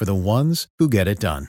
[0.00, 1.48] for the ones who get it done.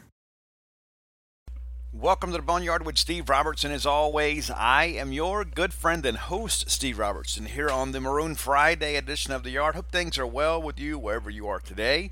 [1.94, 3.72] Welcome to the Boneyard with Steve Robertson.
[3.72, 8.36] As always, I am your good friend and host, Steve Robertson, here on the Maroon
[8.36, 9.76] Friday edition of the Yard.
[9.76, 12.12] Hope things are well with you wherever you are today.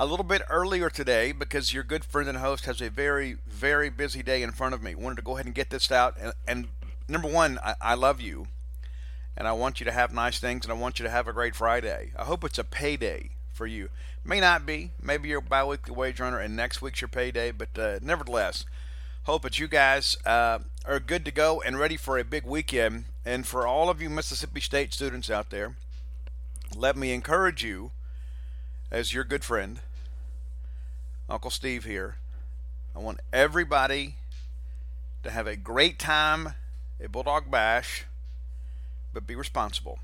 [0.00, 3.90] A little bit earlier today because your good friend and host has a very, very
[3.90, 4.96] busy day in front of me.
[4.96, 6.16] Wanted to go ahead and get this out.
[6.20, 6.66] And, and
[7.08, 8.48] number one, I, I love you,
[9.36, 11.32] and I want you to have nice things, and I want you to have a
[11.32, 12.10] great Friday.
[12.18, 13.88] I hope it's a payday for you.
[14.24, 14.90] May not be.
[15.02, 18.64] Maybe you're a biweekly wage runner and next week's your payday, but uh, nevertheless,
[19.24, 23.04] hope that you guys uh, are good to go and ready for a big weekend.
[23.24, 25.76] And for all of you Mississippi State students out there,
[26.76, 27.92] let me encourage you,
[28.90, 29.80] as your good friend,
[31.28, 32.16] Uncle Steve here.
[32.94, 34.16] I want everybody
[35.22, 36.54] to have a great time
[37.02, 38.04] at Bulldog Bash,
[39.12, 39.98] but be responsible.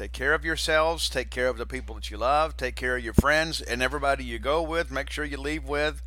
[0.00, 1.10] Take care of yourselves.
[1.10, 2.56] Take care of the people that you love.
[2.56, 4.90] Take care of your friends and everybody you go with.
[4.90, 6.00] Make sure you leave with.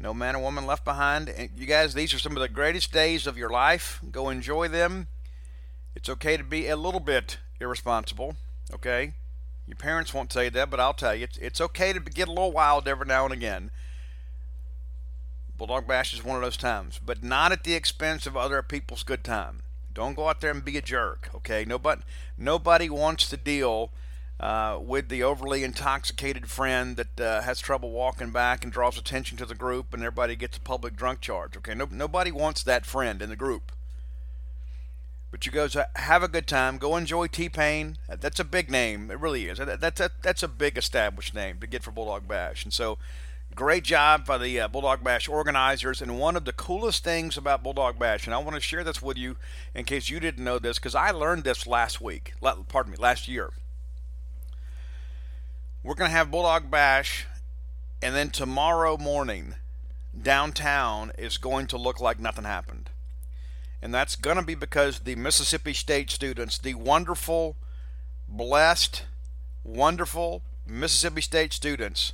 [0.00, 1.28] No man or woman left behind.
[1.28, 4.00] And you guys, these are some of the greatest days of your life.
[4.12, 5.08] Go enjoy them.
[5.96, 8.36] It's okay to be a little bit irresponsible.
[8.72, 9.14] Okay?
[9.66, 12.32] Your parents won't say that, but I'll tell you, it's, it's okay to get a
[12.32, 13.72] little wild every now and again.
[15.58, 19.02] Bulldog Bash is one of those times, but not at the expense of other people's
[19.02, 19.62] good time.
[19.92, 21.64] Don't go out there and be a jerk, okay?
[21.64, 22.02] Nobody,
[22.38, 23.90] nobody wants to deal
[24.38, 29.36] uh, with the overly intoxicated friend that uh, has trouble walking back and draws attention
[29.38, 31.74] to the group, and everybody gets a public drunk charge, okay?
[31.74, 33.72] No, nobody wants that friend in the group.
[35.30, 36.78] But you guys have a good time.
[36.78, 37.98] Go enjoy T Pain.
[38.08, 39.12] That's a big name.
[39.12, 39.58] It really is.
[39.58, 42.64] That's a, that's a big established name to get for Bulldog Bash.
[42.64, 42.98] And so
[43.54, 46.00] Great job by the uh, Bulldog Bash organizers.
[46.00, 49.02] And one of the coolest things about Bulldog Bash, and I want to share this
[49.02, 49.36] with you
[49.74, 52.34] in case you didn't know this, because I learned this last week,
[52.68, 53.50] pardon me, last year.
[55.82, 57.26] We're going to have Bulldog Bash,
[58.00, 59.54] and then tomorrow morning,
[60.20, 62.90] downtown is going to look like nothing happened.
[63.82, 67.56] And that's going to be because the Mississippi State students, the wonderful,
[68.28, 69.04] blessed,
[69.64, 72.12] wonderful Mississippi State students,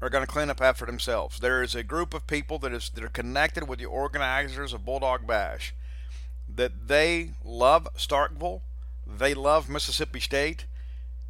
[0.00, 1.40] are going to clean up after themselves.
[1.40, 4.84] There is a group of people that is that are connected with the organizers of
[4.84, 5.74] Bulldog Bash
[6.56, 8.62] that they love Starkville,
[9.06, 10.66] they love Mississippi State,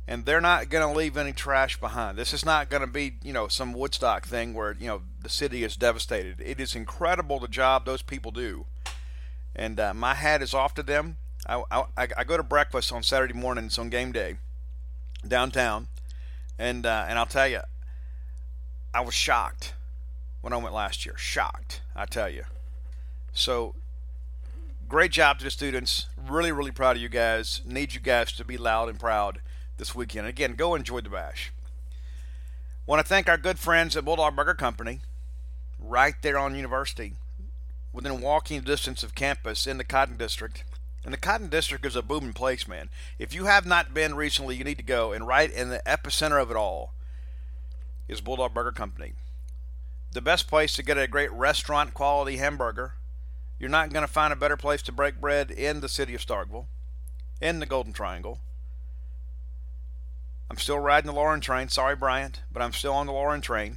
[0.07, 2.17] and they're not going to leave any trash behind.
[2.17, 5.29] This is not going to be, you know, some Woodstock thing where, you know, the
[5.29, 6.41] city is devastated.
[6.41, 8.67] It is incredible the job those people do.
[9.55, 11.19] And uh, my hat is off to them.
[11.47, 14.37] I, I, I, go to breakfast on Saturday mornings on game day
[15.27, 15.89] downtown,
[16.59, 17.61] and uh, and I'll tell you,
[18.93, 19.75] I was shocked
[20.41, 21.17] when I went last year.
[21.17, 22.45] Shocked, I tell you.
[23.33, 23.75] So
[24.89, 26.07] great job to the students.
[26.17, 27.61] Really, really proud of you guys.
[27.65, 29.41] Need you guys to be loud and proud
[29.79, 30.27] this weekend.
[30.27, 31.53] Again, go enjoy the bash.
[32.87, 35.01] Want to thank our good friends at Bulldog Burger Company,
[35.79, 37.15] right there on University,
[37.93, 40.65] within walking distance of campus in the Cotton District.
[41.05, 42.91] And the Cotton District is a booming place, man.
[43.19, 45.13] If you have not been recently, you need to go.
[45.13, 46.93] And right in the epicenter of it all
[48.11, 49.13] is Bulldog Burger Company.
[50.13, 52.95] The best place to get a great restaurant quality hamburger.
[53.59, 56.27] You're not going to find a better place to break bread in the city of
[56.27, 56.67] Starkville,
[57.41, 58.41] in the Golden Triangle.
[60.51, 61.69] I'm still riding the Lauren train.
[61.69, 63.77] Sorry, Bryant, but I'm still on the Lauren train.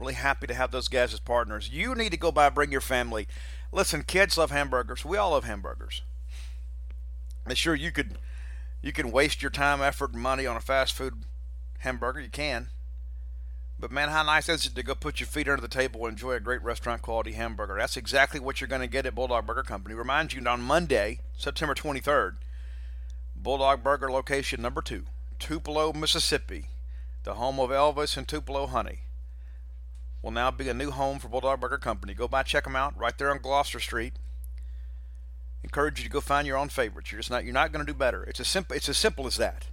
[0.00, 1.70] Really happy to have those guys as partners.
[1.70, 3.28] You need to go by, bring your family.
[3.70, 5.04] Listen, kids love hamburgers.
[5.04, 6.02] We all love hamburgers.
[7.46, 8.18] And sure, you could
[8.82, 11.24] you can waste your time, effort, and money on a fast food
[11.80, 12.20] hamburger.
[12.20, 12.68] You can.
[13.80, 16.12] But man, how nice is it to go put your feet under the table and
[16.12, 17.76] enjoy a great restaurant quality hamburger?
[17.78, 19.94] That's exactly what you're going to get at Bulldog Burger Company.
[19.94, 22.38] Remind you on Monday, September 23rd,
[23.36, 25.04] Bulldog Burger location number two,
[25.38, 26.66] Tupelo, Mississippi,
[27.22, 29.00] the home of Elvis and Tupelo Honey,
[30.22, 32.14] will now be a new home for Bulldog Burger Company.
[32.14, 34.14] Go by, check them out right there on Gloster Street.
[35.62, 37.12] Encourage you to go find your own favorites.
[37.12, 38.24] You're just not you're not going to do better.
[38.24, 39.66] It's as simple it's as simple as that.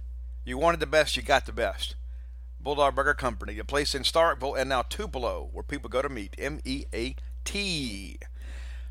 [0.44, 1.96] You wanted the best, you got the best.
[2.66, 6.34] Bulldog Burger Company, a place in Starkville and now Tupelo, where people go to meet.
[6.36, 7.14] M E A
[7.44, 8.18] T.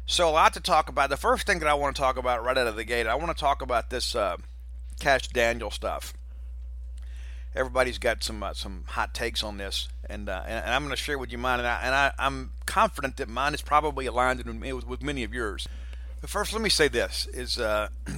[0.06, 1.10] So a lot to talk about.
[1.10, 3.16] The first thing that I want to talk about right out of the gate, I
[3.16, 4.38] want to talk about this uh,
[5.02, 6.14] Kash Daniel stuff
[7.54, 10.96] everybody's got some uh, some hot takes on this, and uh, and, and, I'm going
[10.96, 14.86] to share with you mine, and, I, am confident that mine is probably aligned with,
[14.86, 15.68] with, many of yours.
[16.22, 17.90] But first, let me say this: is uh,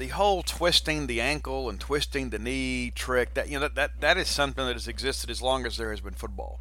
[0.00, 4.16] the whole twisting the ankle and twisting the knee trick that you know that, that
[4.16, 6.58] is something that has existed as long as there has been football.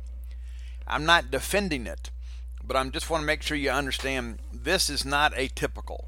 [0.85, 2.11] I'm not defending it,
[2.61, 6.07] but I just want to make sure you understand this is not atypical.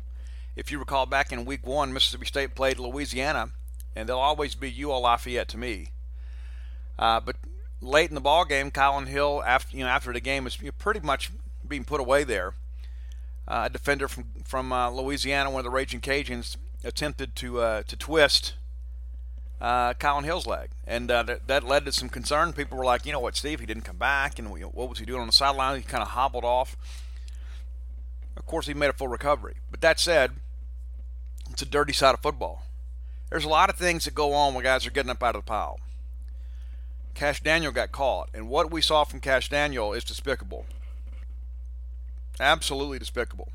[0.58, 3.52] If you recall back in week one, Mississippi State played Louisiana,
[3.96, 5.88] and they'll always be you UL Lafayette to me.
[7.00, 7.38] Uh, but
[7.80, 11.00] late in the ball game, Kylin Hill, after you know after the game, was pretty
[11.00, 11.32] much
[11.66, 12.56] being put away there.
[13.48, 17.84] Uh, a defender from from uh, Louisiana, one of the Raging Cajuns, attempted to uh,
[17.84, 18.54] to twist
[19.62, 22.52] uh, Kylin Hill's leg, and uh, that, that led to some concern.
[22.54, 25.06] People were like, you know what, Steve, he didn't come back, and what was he
[25.06, 25.78] doing on the sideline?
[25.78, 26.76] He kind of hobbled off.
[28.36, 29.58] Of course, he made a full recovery.
[29.70, 30.32] But that said,
[31.52, 32.64] it's a dirty side of football.
[33.30, 35.46] There's a lot of things that go on when guys are getting up out of
[35.46, 35.80] the pile.
[37.14, 40.66] Kash Daniel got caught, and what we saw from Kash Daniel is despicable.
[42.40, 43.50] Absolutely despicable.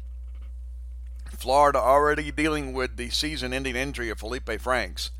[1.31, 5.11] Florida already dealing with the season ending injury of Feleipe Franks.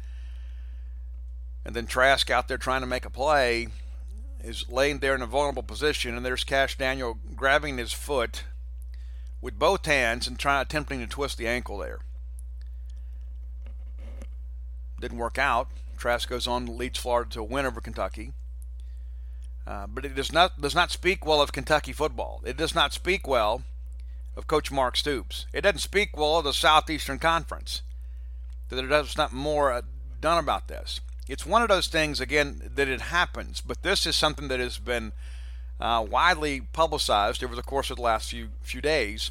[1.65, 3.69] And then Trask out there trying to make a play
[4.43, 8.45] is laying there in a vulnerable position, and there's Kash Daniel grabbing his foot
[9.41, 11.99] with both hands and trying attempting to twist the ankle there.
[15.01, 15.69] Didn't work out.
[15.99, 18.33] Trask goes on leads Florida to a win over Kentucky.
[19.67, 22.41] Uh, but it does not does not speak well of Kentucky football.
[22.45, 23.63] It does not speak well
[24.37, 25.47] of Coach Mark Stoops.
[25.53, 27.83] It doesn't speak well of the Southeastern Conference.
[28.69, 29.83] That there's not more uh,
[30.21, 31.01] done about this.
[31.29, 34.79] It's one of those things again that it happens, but this is something that has
[34.79, 35.13] been
[35.81, 39.31] uh, widely publicized over the course of the last few few days.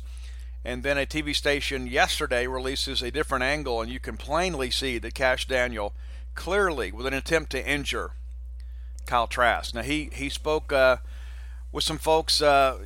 [0.63, 4.97] And then a TV station yesterday releases a different angle, and you can plainly see
[4.97, 5.93] that Kash Daniel
[6.33, 8.12] clearly with an attempt to injure
[9.05, 9.74] Kyle Trask.
[9.74, 10.97] Now he he spoke uh,
[11.71, 12.79] with some folks, uh,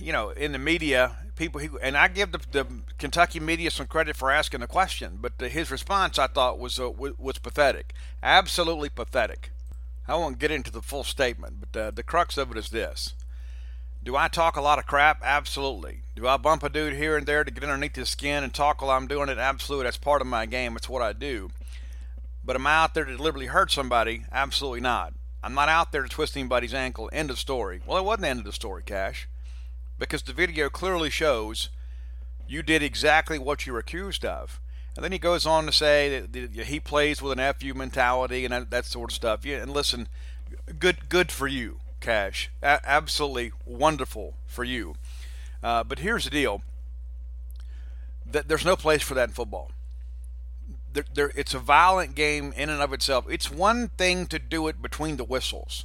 [0.00, 1.16] you know, in the media.
[1.38, 2.66] People, who, and I give the, the,
[2.98, 6.80] Kentucky media some credit for asking the question, but the, his response I thought was
[6.80, 9.52] uh, was pathetic, absolutely pathetic.
[10.08, 13.14] I won't get into the full statement, but uh, the crux of it is this:
[14.02, 15.20] Do I talk a lot of crap?
[15.22, 16.00] Absolutely.
[16.16, 18.82] Do I bump a dude here and there to get underneath his skin and talk
[18.82, 19.38] while I'm doing it?
[19.38, 19.84] Absolutely.
[19.84, 20.74] That's part of my game.
[20.74, 21.52] It's what I do.
[22.44, 24.24] But am I out there to deliberately hurt somebody?
[24.32, 25.14] Absolutely not.
[25.40, 27.08] I'm not out there to twist anybody's ankle.
[27.12, 27.80] End of story.
[27.86, 29.28] Well, it wasn't the end of the story, Kash,
[29.98, 31.70] because the video clearly shows
[32.46, 34.60] you did exactly what you were accused of.
[34.96, 38.68] And then he goes on to say that he plays with an FU mentality and
[38.70, 39.44] that, sort of stuff.
[39.44, 40.08] Yeah, and listen,
[40.78, 42.50] good good for you, Kash.
[42.62, 44.96] A- absolutely wonderful for you.
[45.62, 46.62] Uh, but here's the deal:
[48.26, 49.70] that there's no place for that in football.
[50.92, 53.26] There, there, it's a violent game in and of itself.
[53.28, 55.84] It's one thing to do it between the whistles.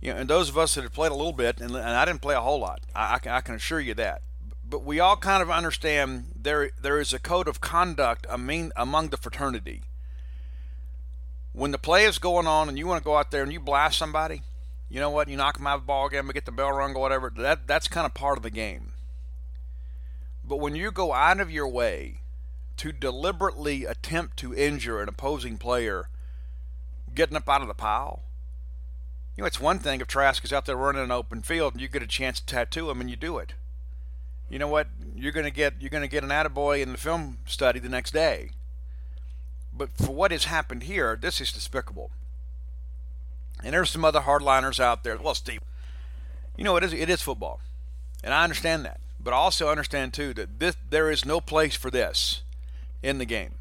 [0.00, 2.04] You know, and those of us that have played a little bit, and, and I
[2.04, 4.22] didn't play a whole lot, I, I, can, I can assure you that.
[4.68, 9.08] But we all kind of understand there there is a code of conduct among, among
[9.08, 9.82] the fraternity.
[11.52, 13.60] When the play is going on and you want to go out there and you
[13.60, 14.42] blast somebody,
[14.90, 15.28] you know what?
[15.28, 17.32] You knock them out of the ball game, get the bell rung or whatever.
[17.34, 18.92] That that's kind of part of the game.
[20.44, 22.20] But when you go out of your way
[22.78, 26.08] to deliberately attempt to injure an opposing player,
[27.14, 28.22] getting up out of the pile,
[29.38, 31.80] you know, it's one thing if Trask is out there running an open field and
[31.80, 33.54] you get a chance to tattoo him and you do it.
[34.50, 34.88] You know what?
[35.14, 38.50] You're gonna get you're gonna get an attaboy in the film study the next day.
[39.72, 42.10] But for what has happened here, this is despicable.
[43.62, 45.16] And there's some other hardliners out there.
[45.16, 45.60] Well, Steve,
[46.56, 47.60] you know it is it is football,
[48.24, 48.98] and I understand that.
[49.20, 52.42] But I also understand too that this there is no place for this
[53.04, 53.54] in the game.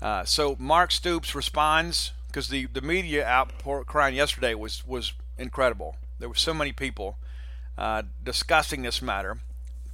[0.00, 5.94] Uh, so Mark Stoops responds because the, the media outcrying yesterday was, was incredible.
[6.18, 7.16] There were so many people
[7.78, 9.38] uh, discussing this matter.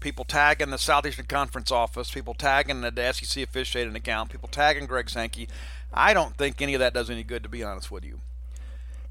[0.00, 5.10] People tagging the Southeastern Conference office, people tagging the SEC officiating account, people tagging Greg
[5.10, 5.50] Sankey.
[5.92, 8.20] I don't think any of that does any good, to be honest with you.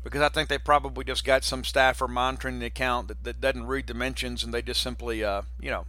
[0.03, 3.67] Because I think they probably just got some staffer monitoring the account that, that doesn't
[3.67, 5.85] read dimensions and they just simply, uh, you know,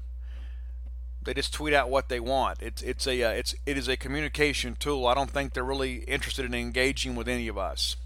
[1.22, 2.62] they just tweet out what they want.
[2.62, 5.06] It's it's a uh, it's it is a communication tool.
[5.06, 7.96] I don't think they're really interested in engaging with any of us.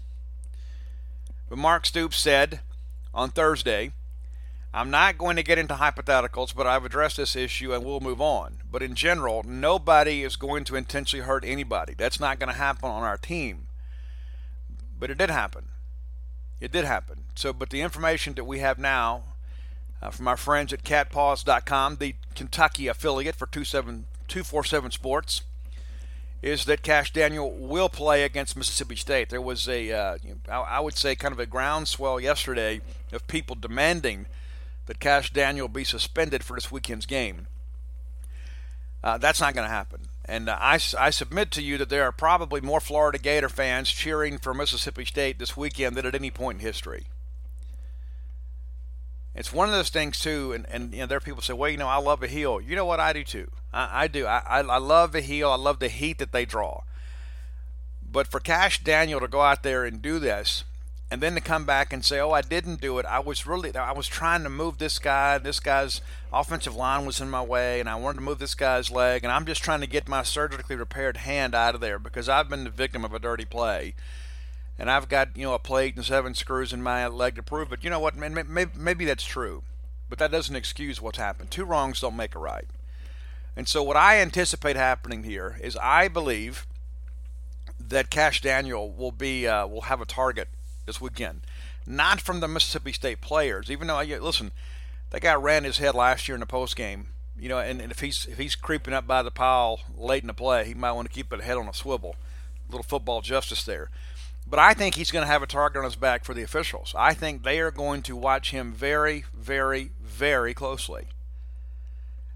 [1.49, 2.59] But Mark Stoops said
[3.13, 3.93] on Thursday,
[4.73, 8.19] I'm not going to get into hypotheticals, but I've addressed this issue and we'll move
[8.19, 8.57] on.
[8.69, 11.93] But in general, nobody is going to intentionally hurt anybody.
[11.97, 13.67] That's not going to happen on our team.
[14.99, 15.69] But it did happen.
[16.59, 17.25] It did happen.
[17.35, 19.34] So, but the information that we have now
[20.05, 25.41] uh, from our friends at catspause.com, the Kentucky affiliate for 247 Sports,
[26.43, 29.29] is that Kash Daniel will play against Mississippi State.
[29.29, 32.81] There was a, uh, I would say, kind of a groundswell yesterday
[33.11, 34.27] of people demanding
[34.85, 37.47] that Kash Daniel be suspended for this weekend's game.
[39.03, 40.01] Uh, that's not going to happen.
[40.25, 43.89] And uh, I, I submit to you that there are probably more Florida Gator fans
[43.89, 47.07] cheering for Mississippi State this weekend than at any point in history.
[49.35, 51.69] It's one of those things too, and, and you know there are people say, well,
[51.69, 52.61] you know, I love a heel.
[52.61, 53.51] You know what I do too.
[53.73, 54.25] I, I do.
[54.25, 55.51] I, I, I love the heel.
[55.51, 56.83] I love the heat that they draw.
[58.09, 60.63] But for Kash Daniel to go out there and do this,
[61.11, 63.05] and then to come back and say, "Oh, I didn't do it.
[63.05, 65.37] I was really I was trying to move this guy.
[65.37, 65.99] This guy's
[66.31, 69.33] offensive line was in my way, and I wanted to move this guy's leg, and
[69.33, 72.63] I'm just trying to get my surgically repaired hand out of there because I've been
[72.63, 73.95] the victim of a dirty play."
[74.77, 77.71] And I've got you know a plate and seven screws in my leg to prove
[77.71, 77.83] it.
[77.83, 78.15] You know what?
[78.15, 79.63] Maybe, maybe that's true,
[80.09, 81.51] but that doesn't excuse what's happened.
[81.51, 82.67] Two wrongs don't make a right.
[83.55, 86.67] And so what I anticipate happening here is I believe
[87.79, 90.49] that Kash Daniel will be uh, will have a target
[90.85, 91.41] this weekend,
[91.85, 93.71] not from the Mississippi State players.
[93.71, 94.51] Even though I listen,
[95.11, 97.07] that guy ran his head last year in the post game.
[97.37, 100.27] You know, and, and if he's if he's creeping up by the pile late in
[100.27, 102.15] the play, he might want to keep it head on a swivel.
[102.67, 103.89] A little football justice there.
[104.47, 106.93] But I think he's going to have a target on his back for the officials.
[106.97, 111.07] I think they are going to watch him very, very, very closely.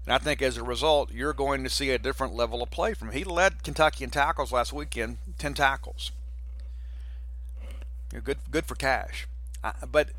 [0.06, 2.94] And I think as a result, you're going to see a different level of play
[2.94, 3.14] from him.
[3.14, 6.10] He led Kentucky in tackles last weekend, 10 tackles.
[8.24, 9.28] Good, good for Kash.
[9.88, 10.10] but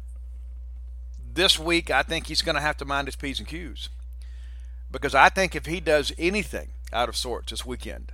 [1.34, 3.90] this week, I think he's going to have to mind his P's and Q's.
[4.90, 8.12] Because I think if he does anything out of sorts this weekend,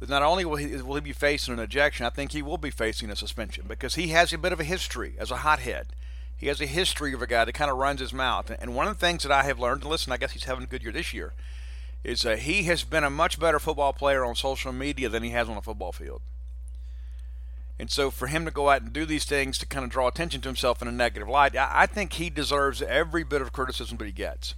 [0.00, 2.58] that not only will he, will he be facing an ejection, I think he will
[2.58, 5.86] be facing a suspension because he has a bit of a history as a hothead.
[6.36, 8.50] He has a history of a guy that kind of runs his mouth.
[8.58, 10.64] And one of the things that I have learned, and listen, I guess he's having
[10.64, 11.32] a good year this year,
[12.02, 15.30] is that he has been a much better football player on social media than he
[15.30, 16.20] has on a football field.
[17.78, 20.06] And so for him to go out and do these things to kind of draw
[20.06, 23.96] attention to himself in a negative light, I think he deserves every bit of criticism
[23.98, 24.54] that he gets.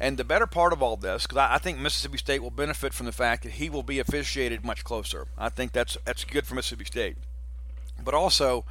[0.00, 2.92] And the better part of all this, because I, I, think Mississippi State will benefit
[2.92, 5.28] from the fact that he will be officiated much closer.
[5.38, 7.16] I think that's that's good for Mississippi State.
[8.02, 8.64] But also,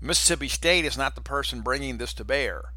[0.00, 2.72] Mississippi State is not the person bringing this to bear.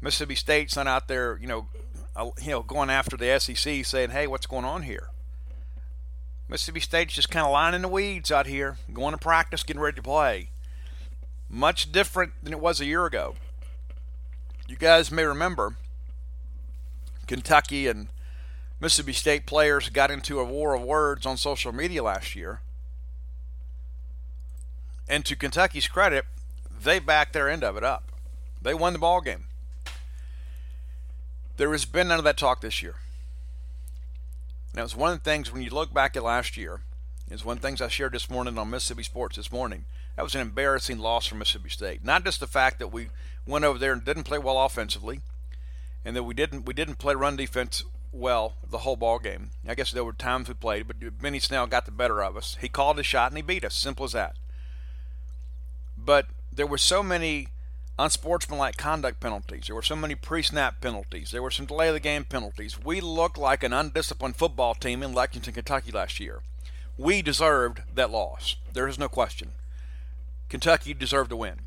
[0.00, 1.66] Mississippi State's not out there, you know,
[2.14, 5.10] uh, you know, going after the SEC, saying, "Hey, what's going on here?"
[6.48, 9.82] Mississippi State's just kind of lying in the weeds out here, going to practice, getting
[9.82, 10.48] ready to play.
[11.48, 13.34] Much different than it was a year ago.
[14.68, 15.76] You guys may remember
[17.26, 18.08] Kentucky and
[18.80, 22.60] Mississippi State players got into a war of words on social media last year.
[25.08, 26.24] And to Kentucky's credit,
[26.82, 28.12] they backed their end of it up.
[28.60, 29.44] They won the ball game.
[31.56, 32.96] There has been none of that talk this year.
[34.74, 36.80] Now, it's one of the things when you look back at last year,
[37.30, 39.86] is one of the things I shared this morning on Mississippi Sports this morning.
[40.16, 42.04] That was an embarrassing loss for Mississippi State.
[42.04, 43.08] Not just the fact that we
[43.46, 45.22] went over there and didn't play well offensively,
[46.06, 47.82] and that we didn't we didn't play run defense
[48.12, 49.50] well the whole ball game.
[49.68, 52.56] I guess there were times we played, but Benny Snell got the better of us.
[52.60, 53.74] He called a shot and he beat us.
[53.74, 54.36] Simple as that.
[55.98, 57.48] But there were so many
[57.98, 59.64] unsportsmanlike conduct penalties.
[59.66, 61.32] There were so many pre-snap penalties.
[61.32, 62.82] There were some delay of the game penalties.
[62.82, 66.42] We looked like an undisciplined football team in Lexington, Kentucky last year.
[66.96, 68.56] We deserved that loss.
[68.72, 69.52] There is no question.
[70.48, 71.62] Kentucky deserved to win.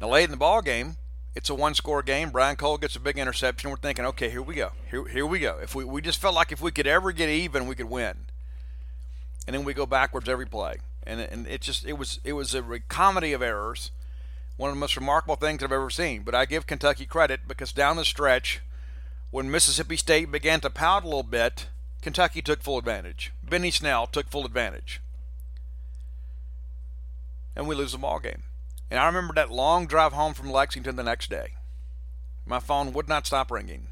[0.00, 0.96] Now, late in the ball game,
[1.34, 2.30] it's a one-score game.
[2.30, 3.70] Brian Cole gets a big interception.
[3.70, 4.72] We're thinking, okay, here we go.
[4.90, 5.58] Here, here we go.
[5.62, 8.14] If we, we just felt like if we could ever get even, we could win.
[9.46, 10.76] And then we go backwards every play,
[11.06, 13.90] and and it just it was it was a comedy of errors
[14.56, 16.22] one of the most remarkable things I've ever seen.
[16.22, 18.60] But I give Kentucky credit because down the stretch,
[19.30, 21.66] when Mississippi State began to pout a little bit,
[22.02, 23.32] Kentucky took full advantage.
[23.42, 25.00] Benny Snell took full advantage.
[27.56, 28.42] And we lose the ball game.
[28.94, 31.54] And I remember that long drive home from Lexington the next day.
[32.46, 33.88] My phone would not stop ringing.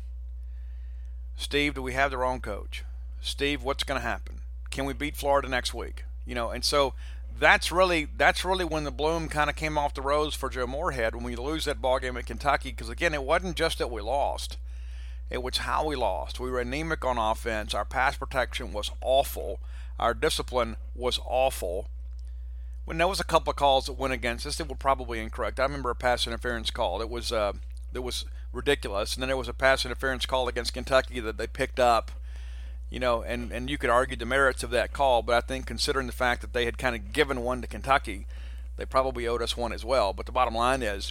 [1.37, 2.85] Steve, do we have the wrong coach?
[3.21, 4.43] Steve, what's going to happen?
[4.71, 6.05] Can we beat Florida next week?
[6.25, 6.95] You know, and so
[7.37, 10.69] that's really that's really when the bloom kind of came off the rose for Joe
[10.69, 13.91] Moorhead when we lose that ball game at Kentucky because again it wasn't just that
[13.91, 14.57] we lost
[15.31, 19.59] it was how we lost we were anemic on offense our pass protection was awful
[19.99, 21.89] our discipline was awful
[22.85, 25.61] when there was a couple of calls that went against us that were probably incorrect
[25.61, 27.53] I remember a pass interference call that was uh,
[27.93, 31.47] that was ridiculous and then there was a pass interference call against Kentucky that they
[31.47, 32.11] picked up
[32.93, 35.65] you know, and, and you could argue the merits of that call, but I think
[35.65, 38.27] considering the fact that they had kind of given one to Kentucky,
[38.77, 40.13] they probably owed us one as well.
[40.13, 41.11] But the bottom line is,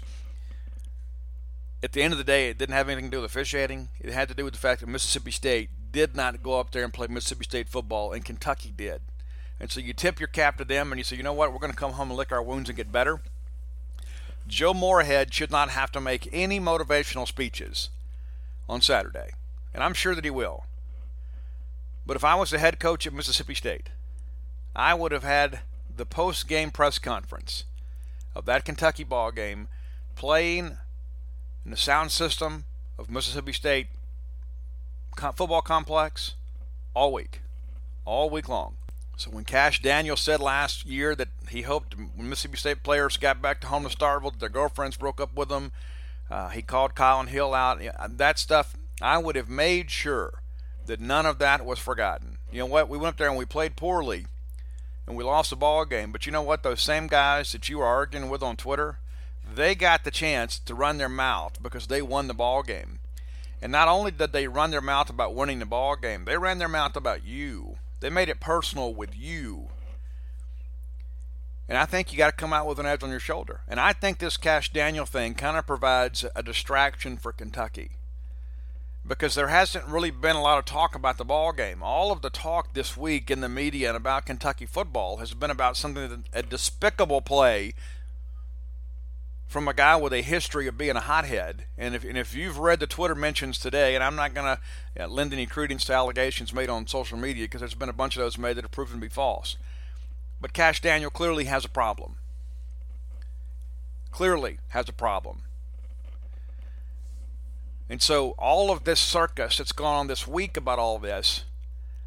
[1.81, 3.89] at the end of the day, it didn't have anything to do with officiating.
[3.99, 6.83] It had to do with the fact that Mississippi State did not go up there
[6.83, 9.01] and play Mississippi State football, and Kentucky did.
[9.61, 11.59] And so you tip your cap to them and you say, you know what, we're
[11.59, 13.21] going to come home and lick our wounds and get better.
[14.47, 17.89] Joe Moorhead should not have to make any motivational speeches
[18.67, 19.29] on Saturday.
[19.71, 20.65] And I'm sure that he will.
[22.07, 23.89] But if I was the head coach at Mississippi State,
[24.75, 25.59] I would have had
[25.95, 27.65] the post game press conference
[28.33, 29.67] of that Kentucky ball game
[30.15, 30.77] playing
[31.63, 32.65] in the sound system
[32.97, 33.87] of Mississippi State
[35.15, 36.33] football complex
[36.95, 37.41] all week,
[38.05, 38.77] all week long.
[39.21, 43.39] So when Kash Daniel said last year that he hoped when Mississippi State players got
[43.39, 45.73] back to home to Starkville, their girlfriends broke up with them,
[46.31, 47.79] uh, he called Kylin Hill out.
[48.17, 50.41] That stuff, I would have made sure
[50.87, 52.39] that none of that was forgotten.
[52.51, 52.89] You know what?
[52.89, 54.25] We went up there and we played poorly
[55.05, 56.11] and we lost the ball game.
[56.11, 56.63] But you know what?
[56.63, 58.97] Those same guys that you were arguing with on Twitter,
[59.53, 62.97] they got the chance to run their mouth because they won the ball game.
[63.61, 66.57] And not only did they run their mouth about winning the ball game, they ran
[66.57, 67.77] their mouth about you.
[68.01, 69.69] They made it personal with you.
[71.69, 73.61] And I think you got to come out with an edge on your shoulder.
[73.67, 77.91] And I think this Kash Daniel thing kind of provides a distraction for Kentucky
[79.07, 81.81] because there hasn't really been a lot of talk about the ball game.
[81.81, 85.51] All of the talk this week in the media and about Kentucky football has been
[85.51, 87.73] about something that a despicable play
[89.51, 91.65] from a guy with a history of being a hothead.
[91.77, 94.57] And if, and if you've read the Twitter mentions today, and I'm not going
[94.95, 98.15] to lend any credence to allegations made on social media because there's been a bunch
[98.15, 99.57] of those made that have proven to be false.
[100.39, 102.15] But Kash Daniel clearly has a problem.
[104.11, 105.41] Clearly has a problem.
[107.89, 111.43] And so all of this circus that's gone on this week about all this,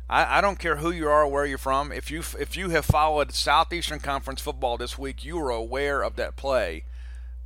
[0.09, 1.93] I, I, don't care who you are or where you're from.
[1.93, 6.17] If you if you have followed Southeastern Conference football this week, you are aware of
[6.17, 6.85] that play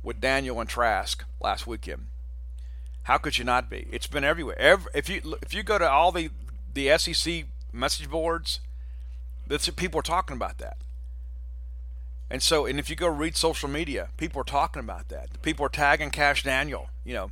[0.03, 2.07] with Daniel and Trask last weekend.
[3.03, 3.87] How could you not be?
[3.91, 4.59] It's been everywhere.
[4.59, 6.29] Every, if you if you go to all the
[6.73, 8.59] the SEC message boards,
[9.47, 10.77] that's people are talking about that.
[12.29, 15.41] And so, and if you go read social media, people are talking about that.
[15.41, 16.89] People are tagging Kash Daniel.
[17.03, 17.31] You know,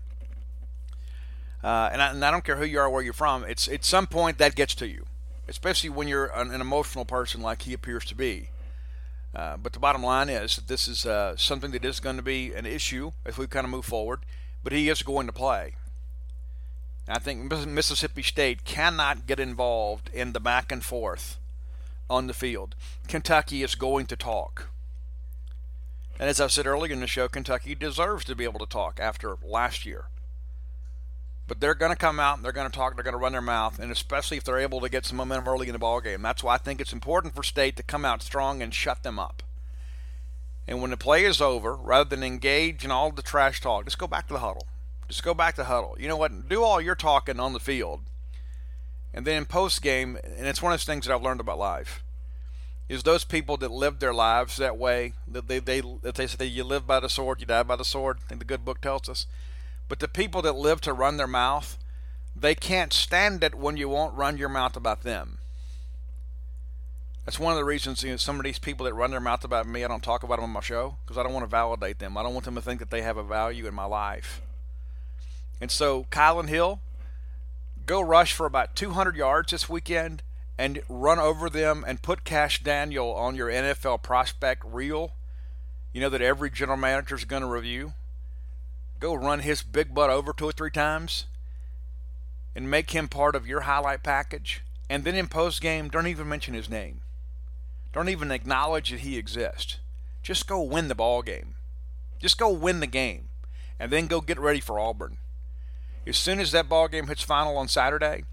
[1.64, 3.44] uh, and, I, and I don't care who you are, where you're from.
[3.44, 5.06] It's at some point that gets to you,
[5.48, 8.50] especially when you're an, an emotional person like he appears to be.
[9.36, 12.24] Uh, but the bottom line is that this is uh, something that is going to
[12.24, 14.22] be an issue as we kind of move forward.
[14.64, 15.76] But he is going to play.
[17.08, 21.38] I think Mississippi State cannot get involved in the back and forth
[22.10, 22.76] on the field.
[23.08, 24.70] Kentucky is going to talk.
[26.20, 29.00] And as I said earlier in the show, Kentucky deserves to be able to talk
[29.00, 30.06] after last year.
[31.48, 32.96] But they're going to come out and they're going to talk.
[32.96, 35.48] They're going to run their mouth, and especially if they're able to get some momentum
[35.48, 36.22] early in the ball game.
[36.22, 39.18] That's why I think it's important for State to come out strong and shut them
[39.18, 39.44] up.
[40.68, 43.98] And when the play is over, rather than engage in all the trash talk, just
[43.98, 44.68] go back to the huddle.
[45.08, 45.96] Just go back to the huddle.
[45.98, 46.50] You know what?
[46.50, 48.02] Do all your talking on the field.
[49.14, 51.58] And then in post game, and it's one of those things that I've learned about
[51.58, 52.04] life,
[52.90, 56.46] is those people that live their lives that way, that they, they, that they say
[56.46, 58.82] you live by the sword, you die by the sword, I think the good book
[58.82, 59.26] tells us.
[59.88, 61.78] But the people that live to run their mouth,
[62.36, 65.38] they can't stand it when you won't run your mouth about them.
[67.26, 69.44] That's one of the reasons you know, some of these people that run their mouth
[69.44, 71.50] about me, I don't talk about them on my show because I don't want to
[71.50, 72.18] validate them.
[72.18, 74.42] I don't want them to think that they have a value in my life.
[75.60, 76.80] And so, Kylin Hill,
[77.86, 80.24] go rush for about 200 yards this weekend
[80.58, 85.14] and run over them and put Kash Daniel on your NFL prospect reel.
[85.94, 87.94] You know that every general manager is going to review.
[89.00, 91.26] Go run his big butt over two or three times
[92.56, 94.64] and make him part of your highlight package.
[94.90, 97.02] And then in post game, don't even mention his name.
[97.94, 99.78] Don't even acknowledge that he exists.
[100.24, 101.56] Just go win the ball game.
[102.20, 103.30] Just go win the game.
[103.80, 105.18] And then go get ready for Auburn.
[106.08, 108.24] As soon as that ball game hits final on Saturday,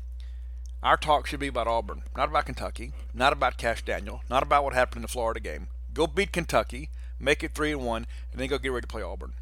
[0.83, 4.64] our talk should be about Auburn, not about Kentucky, not about Kash Daniel, not about
[4.64, 5.68] what happened in the Florida game.
[5.92, 9.03] Go beat Kentucky, make it three and one, and then go get ready to play
[9.03, 9.35] Auburn.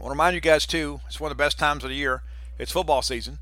[0.00, 1.96] I want to remind you guys too, it's one of the best times of the
[1.96, 2.22] year.
[2.58, 3.38] It's football season.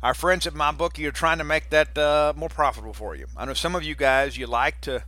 [0.00, 3.26] Our friends at MyBookie are trying to make that uh, more profitable for you.
[3.36, 5.02] I know some of you guys, you like to,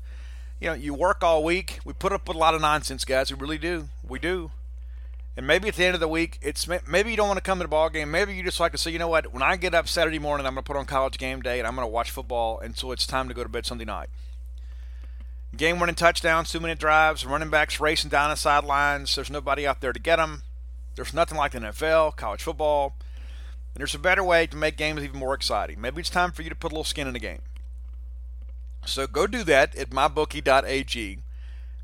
[0.59, 1.79] you know, you work all week.
[1.85, 3.33] We put up with a lot of nonsense, guys.
[3.33, 3.91] We really do.
[4.09, 4.51] We do.
[5.37, 7.59] And maybe at the end of the week, it's maybe you don't want to come
[7.59, 8.11] to the ball game.
[8.11, 9.33] Maybe you just like to say, you know what?
[9.33, 11.69] When I get up Saturday morning, I'm going to put on college game day and
[11.69, 14.09] I'm going to watch football until it's time to go to bed Sunday night.
[15.57, 19.15] Game winning touchdowns, two minute drives, running backs racing down the sidelines.
[19.15, 20.43] There's nobody out there to get them.
[20.97, 22.97] There's nothing like the NFL, college football.
[23.75, 25.81] And there's a better way to make games even more exciting.
[25.81, 27.41] Maybe it's time for you to put a little skin in the game.
[28.87, 31.19] So go do that at mybookie.ag.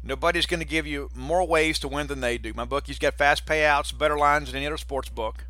[0.02, 2.54] Nobody's going to give you more ways to win than they do.
[2.54, 5.44] My bookie's got fast payouts, better lines than any other sports book.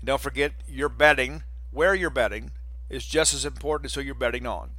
[0.00, 2.50] And don't forget, your betting, where you're betting,
[2.90, 4.70] is just as important as who you're betting on.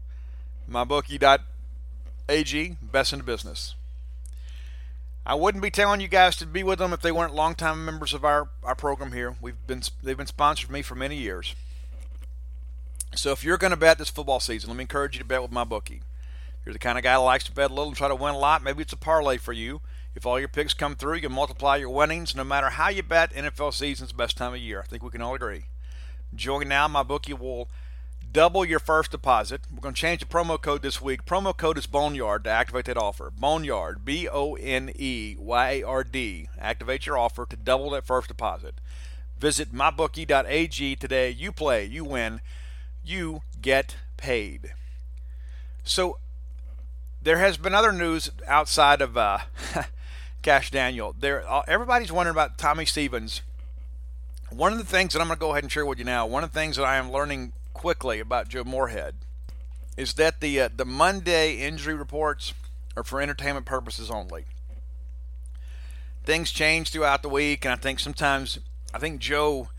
[0.70, 1.44] MyBookie.ag,
[2.82, 3.76] best in the business.
[5.26, 8.14] I wouldn't be telling you guys to be with them if they weren't longtime members
[8.14, 9.36] of our, our program here.
[9.42, 11.56] We've been they've been sponsored me for many years.
[13.16, 15.42] So if you're going to bet this football season, let me encourage you to bet
[15.42, 16.02] with MyBookie.
[16.02, 18.16] If you're the kind of guy that likes to bet a little and try to
[18.16, 19.82] win a lot, maybe it's a parlay for you.
[20.16, 22.36] If all your picks come through, you can multiply your winnings.
[22.36, 24.82] No matter how you bet, NFL season's the best time of year.
[24.82, 25.66] I think we can all agree.
[26.36, 26.88] Join now.
[26.88, 27.70] My bookie will
[28.32, 29.62] double your first deposit.
[29.72, 31.26] We're going to change the promo code this week.
[31.26, 33.32] Promo code is Boneyard to activate that offer.
[33.38, 36.50] Boneyard, B O N E Y A R D.
[36.60, 38.76] Activate your offer to double that first deposit.
[39.40, 41.30] Visit mybookie.ag today.
[41.30, 42.42] You play, you win,
[43.04, 44.74] you get paid.
[45.84, 46.18] So,
[47.22, 49.40] there has been other news outside of uh,
[50.42, 51.16] Kash Daniel.
[51.18, 53.42] There, uh, everybody's wondering about Tommy Stevens.
[54.50, 56.26] One of the things that I'm going to go ahead and share with you now,
[56.26, 59.16] one of the things that I am learning quickly about Joe Moorhead
[59.96, 62.54] is that the uh, the Monday injury reports
[62.98, 64.44] are for entertainment purposes only.
[66.26, 68.60] Things change throughout the week, and I think sometimes
[68.94, 69.70] I think Joe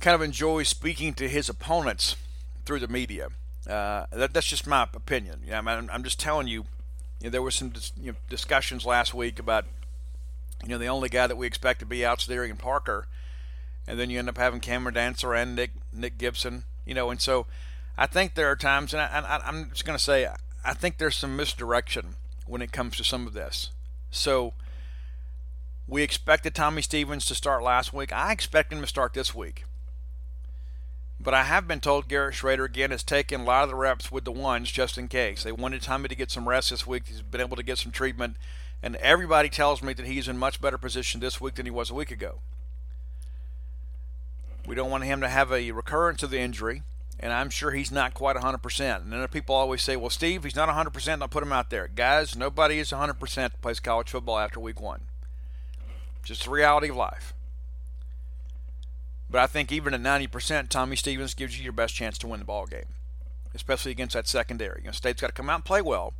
[0.00, 2.16] kind of enjoys speaking to his opponents
[2.66, 3.28] through the media.
[3.66, 5.44] Uh, that, that's just my opinion.
[5.50, 6.66] I mean, I'm just telling you.
[7.20, 9.64] you know, there was some dis, you know, discussions last week about
[10.62, 13.06] you know the only guy that we expect to be out is Darian Parker,
[13.88, 17.20] and then you end up having Cameron Dantzler and Nick Nick Gibson you know, and
[17.20, 17.46] so
[17.96, 20.28] I think there are times, and I, am just going to say,
[20.64, 22.16] I think there's some misdirection
[22.46, 23.70] when it comes to some of this.
[24.10, 24.54] So
[25.86, 28.12] we expected Tommy Stevens to start last week.
[28.12, 29.64] I expect him to start this week.
[31.20, 34.10] But I have been told Garrett Shrader again has taken a lot of the reps
[34.10, 35.44] with the ones just in case.
[35.44, 37.04] They wanted Tommy to get some rest this week.
[37.06, 38.36] He's been able to get some treatment.
[38.82, 41.90] And everybody tells me that he's in much better position this week than he was
[41.90, 42.40] a week ago.
[44.66, 46.82] We don't want him to have a recurrence of the injury,
[47.18, 48.96] and I'm sure he's not quite 100%.
[49.02, 51.88] And then people always say, well, Steve, he's not 100%, I'll put him out there.
[51.88, 55.02] Guys, nobody is 100% that plays college football after week one.
[56.22, 57.34] Just the reality of life.
[59.28, 62.40] But I think even at 90%, Tommy Stevens gives you your best chance to win
[62.40, 62.94] the ball game,
[63.54, 64.82] especially against that secondary.
[64.82, 66.12] You know, State's got to come out and play well.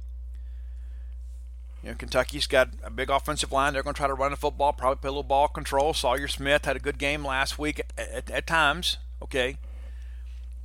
[1.83, 3.73] You know, Kentucky's got a big offensive line.
[3.73, 5.93] They're going to try to run the football, probably play a little ball control.
[5.93, 9.59] Sawyer Smith had a good game last week at, at, at times, okay.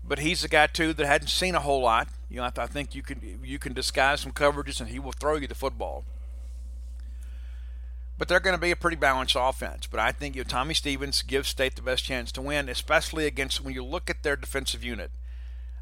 [0.04, 2.08] But he's a guy too that hadn't seen a whole lot.
[2.30, 5.12] You know, I, I think you can you can disguise some coverages and he will
[5.12, 6.06] throw you the football.
[8.18, 9.86] But they're going to be a pretty balanced offense.
[9.88, 13.26] But I think you know, Tommy Stevens gives State the best chance to win, especially
[13.26, 15.12] against when you look at their defensive unit.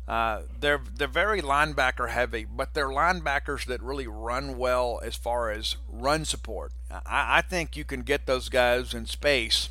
[0.08, 5.50] Uh, they're they're very linebacker heavy, but they're linebackers that really run well as far
[5.50, 6.72] as run support.
[6.92, 9.70] I, I think you can get those guys in space,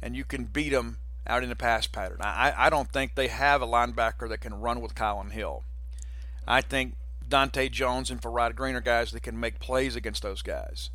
[0.00, 2.18] and you can beat them out in the pass pattern.
[2.20, 5.62] I, I don't think they have a linebacker that can run with Kylin Hill.
[6.46, 6.94] I think
[7.28, 10.90] Dante Jones and Farrod Green are guys that can make plays against those guys.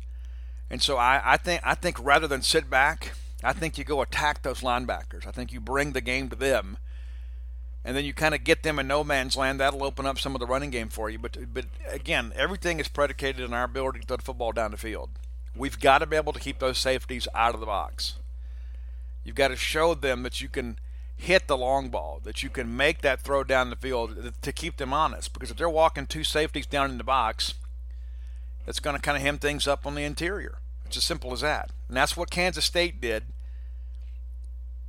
[0.68, 3.12] And so I, I think I think rather than sit back,
[3.44, 5.26] I think you go attack those linebackers.
[5.26, 6.78] I think you bring the game to them
[7.84, 9.60] and then you kind of get them in no man's land.
[9.60, 11.18] That'll open up some of the running game for you.
[11.18, 14.76] But but again, everything is predicated on our ability to throw the football down the
[14.76, 15.10] field.
[15.56, 18.14] We've got to be able to keep those safeties out of the box.
[19.24, 20.78] You've got to show them that you can
[21.16, 24.76] hit the long ball, that you can make that throw down the field to keep
[24.76, 25.32] them honest.
[25.32, 27.54] Because if they're walking two safeties down in the box,
[28.64, 30.58] that's going to kind of hem things up on the interior.
[30.86, 31.70] It's as simple as that.
[31.88, 33.24] And that's what Kansas State did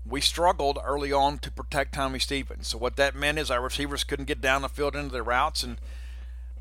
[0.06, 2.68] we struggled early on to protect Tommy Stevens.
[2.68, 5.64] So what that meant is our receivers couldn't get down the field into their routes
[5.64, 5.78] and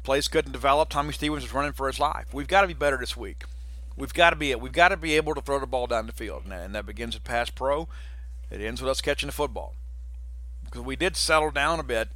[0.02, 0.88] plays couldn't develop.
[0.88, 2.32] Tommy Stevens was running for his life.
[2.32, 3.44] We've got to be better this week.
[3.96, 6.12] We've got to be we've got to be able to throw the ball down the
[6.12, 7.88] field, and that begins at pass pro.
[8.50, 9.74] It ends with us catching the football
[10.64, 12.08] because we did settle down a bit.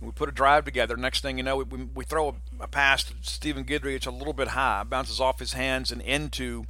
[0.00, 0.96] We put a drive together.
[0.96, 3.94] Next thing you know, we, we throw a, a pass to Stephen Guidry.
[3.94, 6.66] It's a little bit high, bounces off his hands and into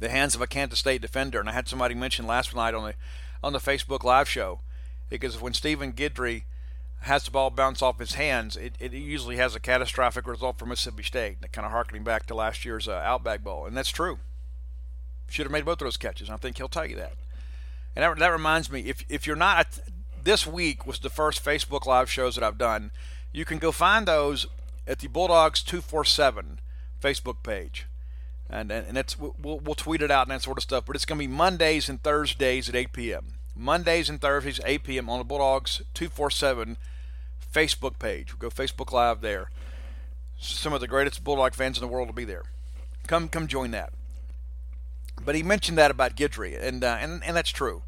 [0.00, 1.38] the hands of a Kansas State defender.
[1.38, 2.94] And I had somebody mention last night on the
[3.42, 4.60] on the Facebook Live show
[5.08, 6.42] because when Stephen Guidry
[7.02, 10.66] has the ball bounce off his hands, it, it usually has a catastrophic result for
[10.66, 11.52] Mississippi State.
[11.52, 14.18] Kind of harkening back to last year's uh, Outback Bowl, and that's true.
[15.28, 16.28] Should have made both of those catches.
[16.28, 17.12] I think he'll tell you that.
[17.96, 19.78] And that, that reminds me, if if you're not
[20.22, 22.90] this week was the first Facebook Live shows that I've done.
[23.32, 24.46] You can go find those
[24.86, 26.58] at the Bulldogs 247
[27.00, 27.86] Facebook page
[28.50, 30.84] and and it's we'll, we'll tweet it out and that sort of stuff.
[30.86, 33.26] But it's going to be Mondays and Thursdays at 8 p.m.
[33.54, 35.08] Mondays and Thursdays 8 p.m.
[35.08, 36.76] on the Bulldogs 247
[37.52, 38.32] Facebook page.
[38.32, 39.50] We'll go Facebook Live there.
[40.38, 42.44] Some of the greatest Bulldog fans in the world will be there.
[43.06, 43.92] Come come join that.
[45.22, 47.82] But he mentioned that about Guidry, and uh, and and that's true.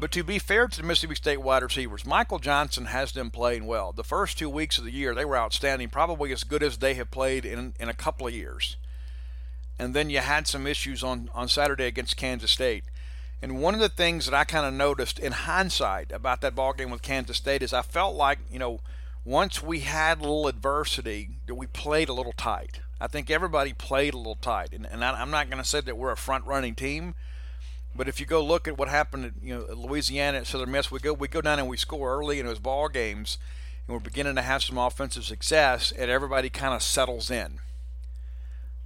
[0.00, 3.66] But to be fair to the Mississippi State wide receivers, Michael Johnson has them playing
[3.66, 3.90] well.
[3.90, 6.94] The first two weeks of the year, they were outstanding, probably as good as they
[6.94, 8.76] have played in, in a couple of years
[9.78, 12.84] and then you had some issues on, on Saturday against Kansas State.
[13.40, 16.72] And one of the things that I kind of noticed in hindsight about that ball
[16.72, 18.80] game with Kansas State is I felt like, you know,
[19.24, 22.80] once we had a little adversity, that we played a little tight.
[23.00, 24.72] I think everybody played a little tight.
[24.72, 27.14] And, and I, am not going to say that we're a front running team,
[27.94, 30.90] but if you go look at what happened at you know, Louisiana at Southern Miss,
[30.90, 33.38] we go, we go down and we score early in those ball games,
[33.86, 37.60] and we're beginning to have some offensive success, and everybody kind of settles in.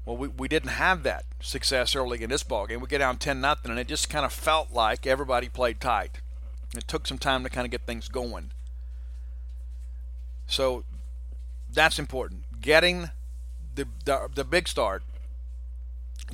[0.05, 2.81] Well, we, we didn't have that success early in this ball game.
[2.81, 6.21] We get down 10 nothing, and it just kind of felt like everybody played tight.
[6.77, 8.51] It took some time to kind of get things going.
[10.47, 10.85] So
[11.73, 12.45] that's important.
[12.61, 13.11] Getting
[13.75, 15.03] the, the, the big start,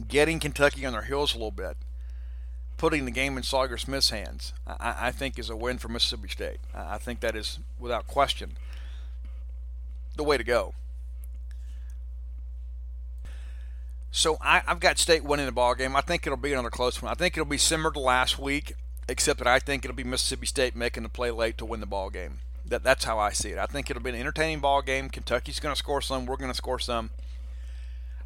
[0.06, 1.76] getting Kentucky on their heels a little bit,
[2.78, 6.28] putting the game in Sawyer Smith's hands, I, I think is a win for Mississippi
[6.28, 6.58] State.
[6.74, 8.52] I think that is, without question,
[10.16, 10.74] the way to go.
[14.10, 15.94] So I, have got State winning the ball game.
[15.94, 17.12] I think it'll be another close one.
[17.12, 18.74] I think it'll be similar to last week,
[19.08, 21.86] except that I think it'll be Mississippi State making the play late to win the
[21.86, 22.38] ball game.
[22.66, 23.58] That, that's how I see it.
[23.58, 25.08] I think it'll be an entertaining ball game.
[25.08, 26.26] Kentucky's going to score some.
[26.26, 27.10] We're going to score some.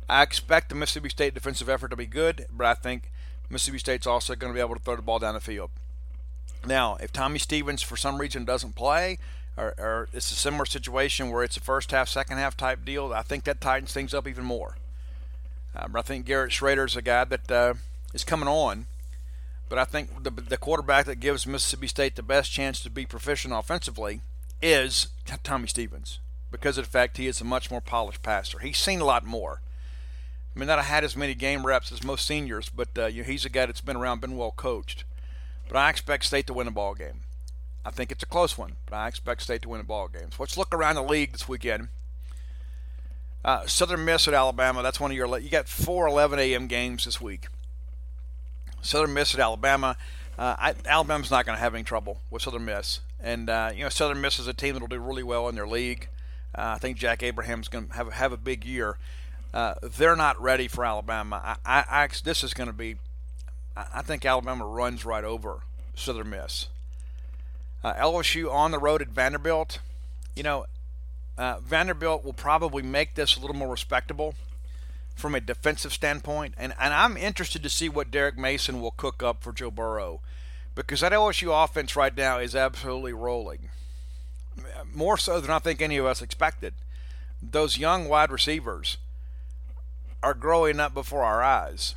[0.09, 3.11] I expect the Mississippi State defensive effort to be good, but I think
[3.51, 5.71] Mississippi State's also going to be able to throw the ball down the field.
[6.67, 9.19] Now, if Tommy Stevens for some reason doesn't play,
[9.57, 13.13] or, or it's a similar situation where it's a first half, second half type deal,
[13.13, 14.77] I think that tightens things up even more.
[15.75, 17.75] Um, I think Garrett Shrader is a guy that uh,
[18.13, 18.87] is coming on,
[19.69, 23.07] but I think the, the quarterback that gives Mississippi State the best chance to be
[23.07, 24.21] proficient offensively
[24.61, 25.09] is
[25.43, 28.59] Tommy Stevens because of the fact he is a much more polished passer.
[28.59, 29.63] He's seen a lot more.
[30.55, 33.49] I mean, not had as many game reps as most seniors, but uh, he's a
[33.49, 35.05] guy that's been around, been well coached.
[35.67, 37.21] But I expect State to win a ball game.
[37.85, 40.31] I think it's a close one, but I expect State to win a ball game.
[40.31, 41.89] So let's look around the league this weekend.
[43.45, 44.83] Uh, Southern Miss at Alabama.
[44.83, 45.39] That's one of your.
[45.39, 46.67] You got four 11 a.m.
[46.67, 47.47] games this week.
[48.83, 49.97] Southern Miss at Alabama.
[50.39, 53.83] Uh, I, Alabama's not going to have any trouble with Southern Miss, and uh, you
[53.83, 56.09] know Southern Miss is a team that'll do really well in their league.
[56.55, 58.99] Uh, I think Jack Abraham's going to have have a big year.
[59.53, 61.59] Uh, they're not ready for Alabama.
[61.65, 62.97] I, I, I this is going to be.
[63.77, 65.61] I think Alabama runs right over
[65.95, 66.69] Southern Miss.
[67.83, 69.79] Uh, LSU on the road at Vanderbilt.
[70.37, 70.67] You know,
[71.39, 74.35] uh, Vanderbilt will probably make this a little more respectable
[75.15, 79.23] from a defensive standpoint, and, and I'm interested to see what Derek Mason will cook
[79.23, 80.21] up for Joe Burrow
[80.75, 83.69] because that LSU offense right now is absolutely rolling.
[84.93, 86.75] more so than I think any of us expected.
[87.43, 88.99] Those young wide receivers
[90.23, 91.95] are growing up before our eyes.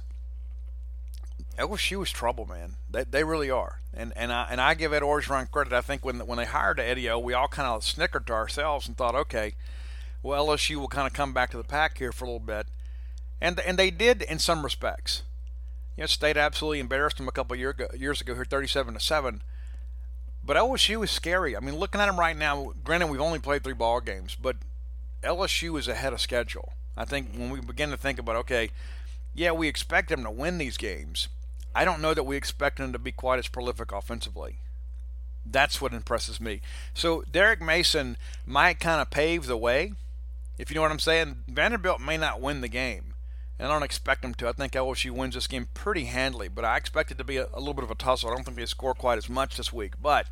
[1.58, 2.76] LSU is trouble, man.
[2.90, 3.80] They, they really are.
[3.94, 5.74] And and I and I give Ed Orgeron credit.
[5.74, 8.88] I think when when they hired Eddie O, we all kind of snickered to ourselves
[8.88, 9.54] and thought, okay,
[10.22, 12.68] well LSU will kind of come back to the pack here for a little bit,
[13.40, 15.24] and and they did in some respects.
[15.96, 19.00] You know, State absolutely embarrassed them a couple year ago, years ago here, 37 to
[19.00, 19.42] seven.
[20.44, 21.56] But LSU is scary.
[21.56, 24.58] I mean, looking at them right now, granted we've only played three ball games, but
[25.24, 26.74] LSU is ahead of schedule.
[26.98, 28.70] I think when we begin to think about, okay,
[29.34, 31.30] yeah, we expect them to win these games.
[31.76, 34.60] I don't know that we expect them to be quite as prolific offensively.
[35.46, 36.62] That's what impresses me.
[36.94, 39.92] So Derek Mason might kind of pave the way,
[40.58, 41.44] if you know what I'm saying.
[41.50, 43.14] Vanderbilt may not win the game,
[43.60, 44.48] and I don't expect them to.
[44.48, 47.48] I think LSU wins this game pretty handily, but I expect it to be a,
[47.54, 48.30] a little bit of a tussle.
[48.30, 50.28] I don't think they score quite as much this week, but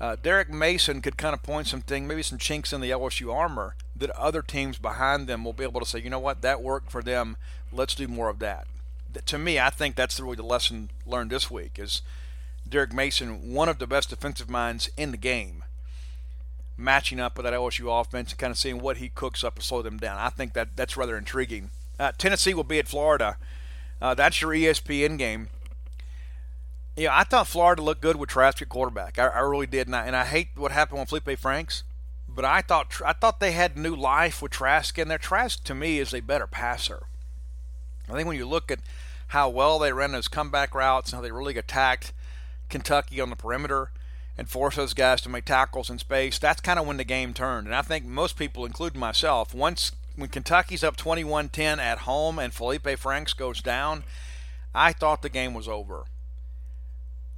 [0.00, 3.76] uh, Derek Mason could kind of point something, maybe some chinks in the LSU armor
[3.94, 6.90] that other teams behind them will be able to say, you know what, that worked
[6.90, 7.36] for them.
[7.72, 8.66] Let's do more of that.
[9.24, 12.02] To me, I think that's really the lesson learned this week is
[12.68, 15.64] Derek Mason, one of the best defensive minds in the game,
[16.76, 19.62] matching up with that LSU offense and kind of seeing what he cooks up to
[19.62, 20.18] slow them down.
[20.18, 21.70] I think that that's rather intriguing.
[21.98, 23.38] Uh, Tennessee will be at Florida.
[24.00, 25.48] Uh, that's your ESPN game.
[26.96, 29.18] Yeah, I thought Florida looked good with Trask at quarterback.
[29.18, 31.82] I, I really did, and I, and I hate what happened with Feleipe Franks.
[32.28, 35.18] But I thought I thought they had new life with Trask in there.
[35.18, 37.04] Trask to me is a better passer.
[38.08, 38.80] I think when you look at
[39.28, 42.12] how well they ran those comeback routes and how they really attacked
[42.68, 43.90] Kentucky on the perimeter
[44.38, 47.32] and forced those guys to make tackles in space, that's kind of when the game
[47.32, 47.66] turned.
[47.66, 52.52] And I think most people, including myself, once when Kentucky's up 21-10 at home and
[52.52, 54.04] Feleipe Franks goes down,
[54.74, 56.04] I thought the game was over.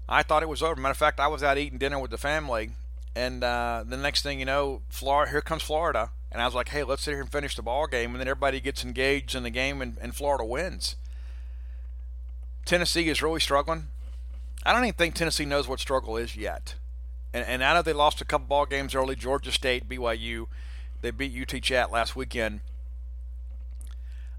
[0.09, 0.81] I thought it was over.
[0.81, 2.71] Matter of fact, I was out eating dinner with the family,
[3.15, 6.71] and uh, the next thing you know, Florida, here comes Florida, and I was like,
[6.71, 9.43] "Hey, let's sit here and finish the ball game." And then everybody gets engaged in
[9.43, 10.97] the game, and, and Florida wins.
[12.69, 13.89] Tennessee is really struggling.
[14.65, 16.75] I don't even think Tennessee knows what struggle is yet.
[17.33, 19.17] And, and I know they lost a couple ball games early.
[19.17, 20.47] Georgia State, BYU,
[21.01, 22.61] they beat UT Chat last weekend.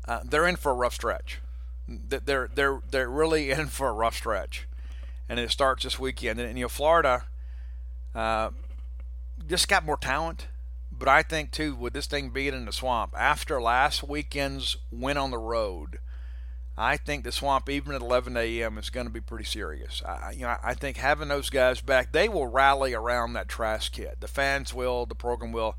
[0.07, 1.39] Uh, they're in for a rough stretch.
[1.87, 4.67] They're they're they're really in for a rough stretch
[5.29, 6.39] and it starts this weekend.
[6.39, 7.25] And, and you know, Florida
[8.13, 8.49] uh,
[9.47, 10.47] just got more talent,
[10.91, 15.17] but I think too, with this thing being in the swamp after last weekend's win
[15.17, 15.99] on the road,
[16.79, 20.01] I think the swamp, even at 11 a.m., is going to be pretty serious.
[20.01, 23.91] I, you know, I think having those guys back, they will rally around that Trask
[23.91, 24.15] kid.
[24.21, 25.75] The fans will, the program will.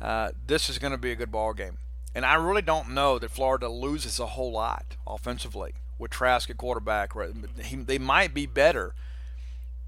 [0.00, 1.78] Uh, this is going to be a good ball game,
[2.16, 6.56] and I really don't know that Florida loses a whole lot offensively with Trask at
[6.56, 7.12] quarterback.
[7.62, 8.92] He, they might be better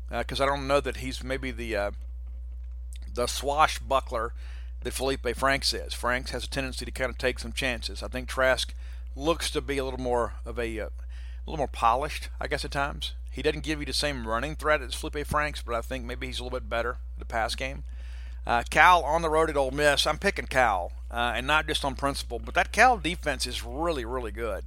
[0.08, 1.90] because uh, I don't know that he's maybe the uh,
[3.12, 4.32] the swashbuckler
[4.82, 5.92] that Feleipe Franks is.
[5.92, 8.00] Franks has a tendency to kind of take some chances.
[8.00, 8.72] I think Trask
[9.16, 12.64] looks to be a little more of a uh, a little more polished, I guess
[12.64, 13.14] at times.
[13.30, 16.26] He doesn't give you the same running threat as Feleipe Franks, but I think maybe
[16.26, 17.84] he's a little bit better at the pass game.
[18.46, 20.06] Uh, Cal on the road at Ole Miss.
[20.06, 24.04] I'm picking Cal, uh, and not just on principle, but that Cal defense is really,
[24.04, 24.64] really good.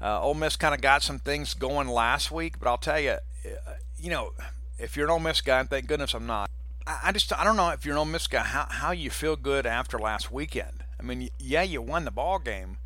[0.00, 3.10] Uh, Ole Miss kind of got some things going last week, but I'll tell you,
[3.10, 4.32] uh, you know,
[4.78, 6.50] if you're an Ole Miss guy, and thank goodness I'm not,
[6.86, 9.10] I, I just I don't know if you're an Ole Miss guy how how you
[9.10, 10.84] feel good after last weekend.
[10.98, 12.78] I mean, yeah, you won the ball game,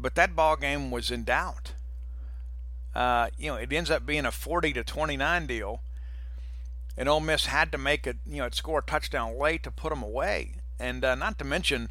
[0.00, 1.72] but that ball game was in doubt.
[2.94, 5.80] Uh, you know, it ends up being a 40 to 29 deal,
[6.96, 9.90] and Ole Miss had to make it, you know, score a touchdown late to put
[9.90, 11.90] them away, and uh, not to mention,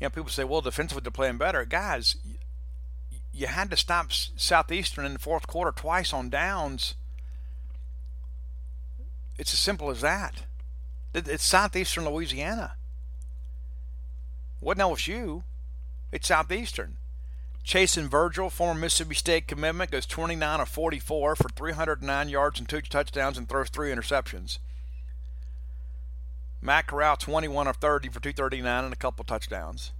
[0.00, 2.16] you know, people say, well, defensively they're playing better, guys
[3.36, 6.94] you had to stop Southeastern in the fourth quarter twice on downs.
[9.38, 10.44] It's as simple as that.
[11.12, 12.72] It's Southeastern Louisiana.
[14.58, 15.42] Wasn't LSU.
[16.12, 16.96] It's Southeastern.
[17.66, 22.80] Chason Virgil, former Mississippi State commitment, goes 29 of 44 for 309 yards and two
[22.80, 24.60] touchdowns and throws three interceptions.
[26.62, 29.90] Matt Corral, 21 of 30 for 239 and a couple touchdowns.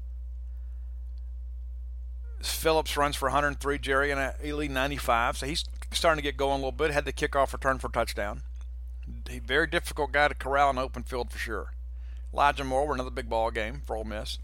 [2.41, 5.39] Phillips runs for 103, Jerry and Ely 95.
[5.39, 6.93] So he's starting to get going a little bit.
[6.93, 8.43] Had the kickoff return for touchdown.
[9.29, 9.41] a.
[9.41, 11.73] Very difficult guy to corral in open field for sure.
[12.33, 14.39] Elijah Moore, another big ball game for Ole Miss.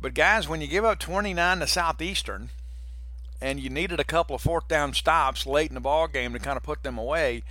[0.00, 2.48] But guys, when you give up 29 to Southeastern,
[3.40, 6.38] and you needed a couple of fourth down stops late in the ball game to
[6.38, 7.42] kind of put them away,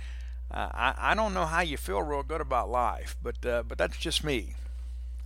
[0.50, 3.16] uh, I, I don't know how you feel real good about life.
[3.22, 4.54] But uh, but that's just me.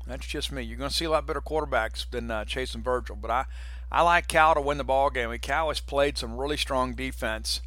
[0.06, 0.62] That's just me.
[0.62, 3.44] You're going to see a lot better quarterbacks than uh, Chason Virgil, but I
[3.90, 5.36] I like Cal to win the ball game.
[5.38, 7.62] Cal has played some really strong defense.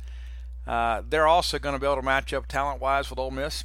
[0.67, 3.63] Uh, they're also going to be able to match up talent-wise with Ole Miss.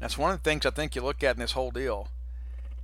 [0.00, 2.08] that's one of the things I think you look at in this whole deal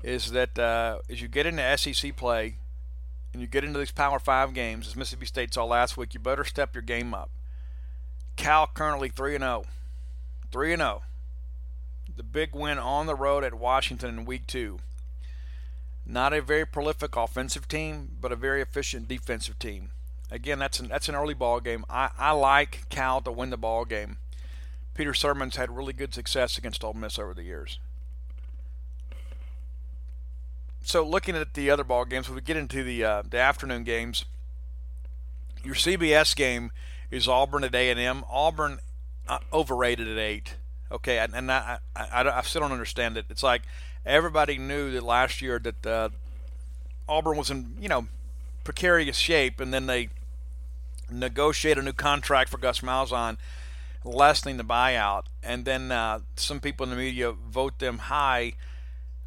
[0.03, 2.57] is that uh, as you get into SEC play
[3.33, 6.21] and you get into these Power Five games, as Mississippi State saw last week, you
[6.21, 7.31] better step your game up.
[8.37, 9.71] Cal currently three and zero, oh.
[10.53, 11.03] three and zero.
[11.03, 12.13] Oh.
[12.17, 14.79] The big win on the road at Washington in Week Two.
[16.07, 19.91] Not a very prolific offensive team, but a very efficient defensive team.
[20.31, 21.85] Again, that's an that's an early ball game.
[21.91, 24.19] I, I like Cal to win the ball game.
[24.95, 27.79] Peter Sirmon's had really good success against Ole Miss over the years.
[30.87, 33.83] So looking at the other ball games, when we get into the uh, the afternoon
[33.83, 34.25] games,
[35.65, 36.71] your CBS game
[37.11, 38.23] is Auburn at A&M.
[38.31, 38.79] Auburn
[39.27, 40.55] uh, overrated at eight.
[40.93, 43.27] Okay, and, and I, I, I, still don't understand it.
[43.31, 43.63] It's like
[44.05, 46.11] everybody knew that last year that uh,
[47.09, 48.07] Auburn was in you know
[48.63, 50.09] precarious shape, and then they
[51.11, 53.39] negotiate a new contract for Gus Malzahn,
[54.05, 58.53] lessening the buyout, and then uh, some people in the media vote them high.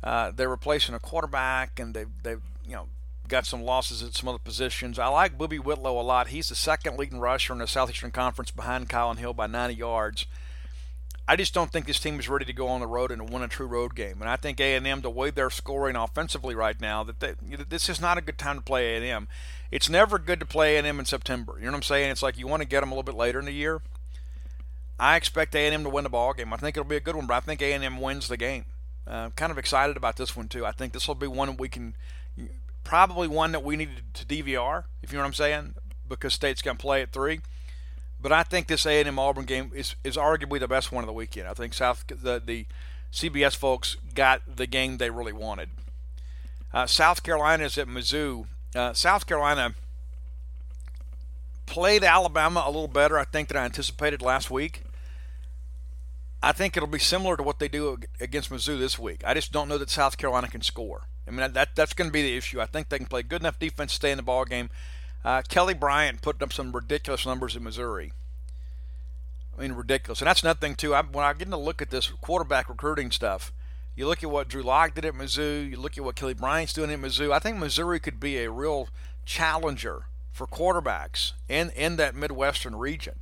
[0.04, 2.88] Uh, they're replacing a quarterback, and they've they've you know
[3.28, 5.00] got some losses at some other positions.
[5.00, 6.30] I like Boobee Whitlow a lot.
[6.30, 10.26] He's the second leading rusher in the Southeastern Conference behind Kylin Hill by 90 yards.
[11.28, 13.44] I just don't think this team is ready to go on the road and win
[13.44, 14.20] a true road game.
[14.20, 17.36] And I think A&M, the way they're scoring offensively right now, that they,
[17.70, 19.28] this is not a good time to play A&M.
[19.70, 21.54] It's never good to play A&M in September.
[21.60, 22.10] You know what I'm saying?
[22.10, 23.84] It's like you want to get them a little bit later in the year.
[25.00, 26.52] I expect A&M to win the ball game.
[26.52, 28.66] I think it'll be a good one, but I think A&M wins the game.
[29.10, 30.66] Uh, kind of excited about this one too.
[30.66, 31.96] I think this will be one we can,
[32.84, 34.84] probably one that we need to DVR.
[35.02, 35.74] If you know what I'm saying,
[36.08, 37.40] because State's going to play at three.
[38.22, 41.14] But I think this A&M Auburn game is, is arguably the best one of the
[41.14, 41.48] weekend.
[41.48, 42.66] I think South the, the
[43.12, 45.70] CBS folks got the game they really wanted.
[46.74, 48.46] Uh, South Carolina is at Mizzou.
[48.76, 49.74] Uh, South Carolina
[51.66, 54.84] played Alabama a little better, I think, than I anticipated last week.
[56.42, 59.24] I think it'll be similar to what they do against Mizzou this week.
[59.26, 61.08] I just don't know that South Carolina can score.
[61.28, 62.62] I mean, that that's going to be the issue.
[62.62, 64.70] I think they can play good enough defense to stay in the ball game.
[65.24, 68.14] Uh, Kelly Bryant putting up some ridiculous numbers in Missouri.
[69.58, 70.22] I mean, ridiculous.
[70.22, 70.96] And that's nothing too.
[70.96, 73.52] I, when I get to look at this quarterback recruiting stuff,
[73.96, 75.70] you look at what Drew Lock did at Mizzou.
[75.70, 77.34] You look at what Kelly Bryant's doing at Mizzou.
[77.34, 78.88] I think Missouri could be a real
[79.26, 83.20] challenger for quarterbacks in in that Midwestern region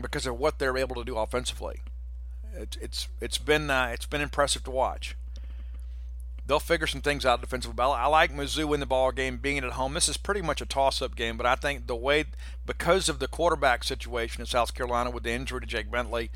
[0.00, 1.80] because of what they're able to do offensively.
[2.54, 5.16] It's it's it's been uh, it's been impressive to watch
[6.46, 7.82] they'll figure some things out defensively.
[7.82, 9.94] I like Mizzou in the ball game, being at home.
[9.94, 12.24] This is pretty much a toss-up game, but I think the way
[12.66, 16.30] because of the quarterback situation in South Carolina with the injury to Jake Bentley,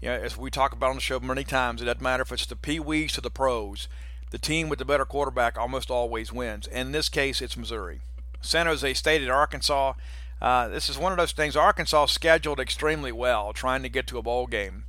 [0.00, 2.32] you know, as we talk about on the show many times, it doesn't matter if
[2.32, 3.88] it's the Pee Wees to the pros.
[4.30, 6.66] The team with the better quarterback almost always wins.
[6.66, 8.02] In this case, it's Missouri.
[8.40, 9.94] San Jose State at Arkansas.
[10.40, 11.56] Uh, this is one of those things.
[11.56, 14.84] Arkansas scheduled extremely well, trying to get to a bowl game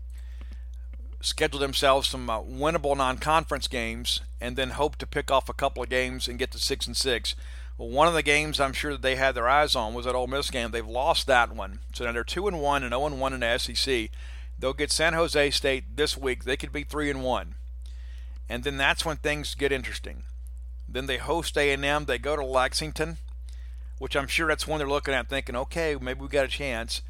[1.21, 5.83] schedule themselves some uh, winnable non-conference games and then hope to pick off a couple
[5.83, 7.35] of games and get to six and six.
[7.77, 10.15] Well, one of the games I'm sure that they had their eyes on was that
[10.15, 10.71] Ole Miss game.
[10.71, 13.33] They've lost that one, so now they're two and one and zero oh and one
[13.33, 14.09] in the SEC.
[14.57, 16.43] They'll get San Jose State this week.
[16.43, 17.55] They could be three and one,
[18.49, 20.23] and then that's when things get interesting.
[20.87, 22.05] Then they host A&M.
[22.05, 23.17] They go to Lexington,
[23.99, 27.01] which I'm sure that's one they're looking at, thinking, okay, maybe we got a chance.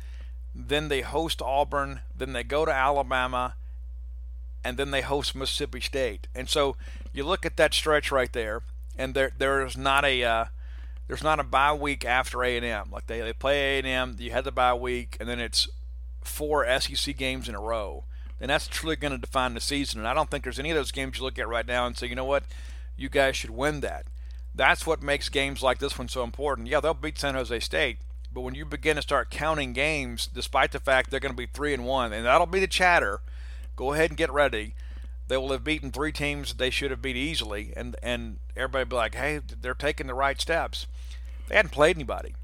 [0.53, 2.01] Then they host Auburn.
[2.16, 3.55] Then they go to Alabama
[4.64, 6.28] and then they host Mississippi State.
[6.36, 6.76] And so
[7.14, 8.62] you look at that stretch right there,
[8.97, 10.45] and there there is not a uh,
[11.07, 12.89] there's not a bye week after A and M.
[12.91, 15.68] Like they, they play A and M, you had the bye week, and then it's
[16.24, 18.03] four SEC games in a row.
[18.39, 19.99] And that's truly going to define the season.
[19.99, 21.97] And I don't think there's any of those games you look at right now and
[21.97, 22.43] say, you know what,
[22.95, 24.05] you guys should win that.
[24.55, 26.68] That's what makes games like this one so important.
[26.68, 27.97] Yeah, they'll beat San Jose State,
[28.32, 31.47] but when you begin to start counting games, despite the fact they're going to be
[31.47, 33.22] three and one, and that'll be the chatter
[33.80, 34.73] Go ahead and get ready.
[35.30, 38.95] They will have beaten three teams they should have beat easily, and and everybody be
[38.97, 40.86] like, hey, they're taking the right steps.
[41.47, 42.36] They hadn't played anybody.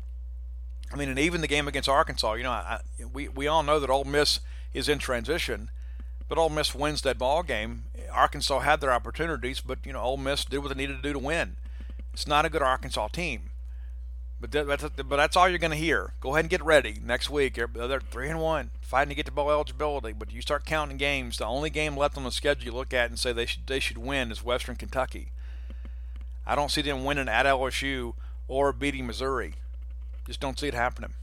[0.93, 2.79] I mean, and even the game against Arkansas, you know, I,
[3.11, 4.39] we we all know that Ole Miss
[4.73, 5.71] is in transition,
[6.29, 7.83] but Ole Miss wins that ball game.
[8.13, 11.11] Arkansas had their opportunities, but you know, Ole Miss did what they needed to do
[11.11, 11.57] to win.
[12.13, 13.49] It's not a good Arkansas team.
[14.39, 16.13] But that's, but that's all you're going to hear.
[16.19, 17.55] Go ahead and get ready next week.
[17.55, 20.13] They're three and one, fighting to get to bowl eligibility.
[20.13, 21.37] But you start counting games.
[21.37, 23.79] The only game left on the schedule you look at and say they should they
[23.79, 25.31] should win is Western Kentucky.
[26.45, 28.13] I don't see them winning at LSU
[28.47, 29.55] or beating Missouri.
[30.27, 31.13] Just don't see it happening.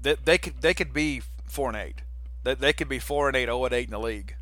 [0.00, 2.02] They, they could they could be four and eight.
[2.44, 4.36] They, they could be four and eight, zero oh and eight in the league.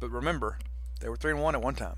[0.00, 0.58] But remember,
[1.00, 1.96] they were three and one at one time.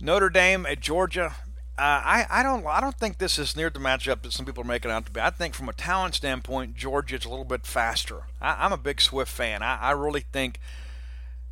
[0.00, 1.36] Notre Dame at Georgia.
[1.82, 4.66] I, I don't I don't think this is near the matchup that some people are
[4.66, 5.20] making out to be.
[5.20, 8.24] I think from a talent standpoint, Georgia's a little bit faster.
[8.40, 9.62] I, am a big Swift fan.
[9.62, 10.60] I, I really think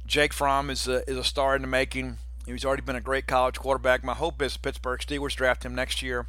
[0.06, 2.18] Jake Fromm is a, is a star in the making.
[2.44, 4.04] He's already been a great college quarterback.
[4.04, 6.26] My hope is Pittsburgh Steelers draft him next year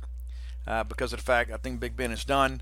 [0.68, 2.62] uh, because of the fact I think Big Ben is done.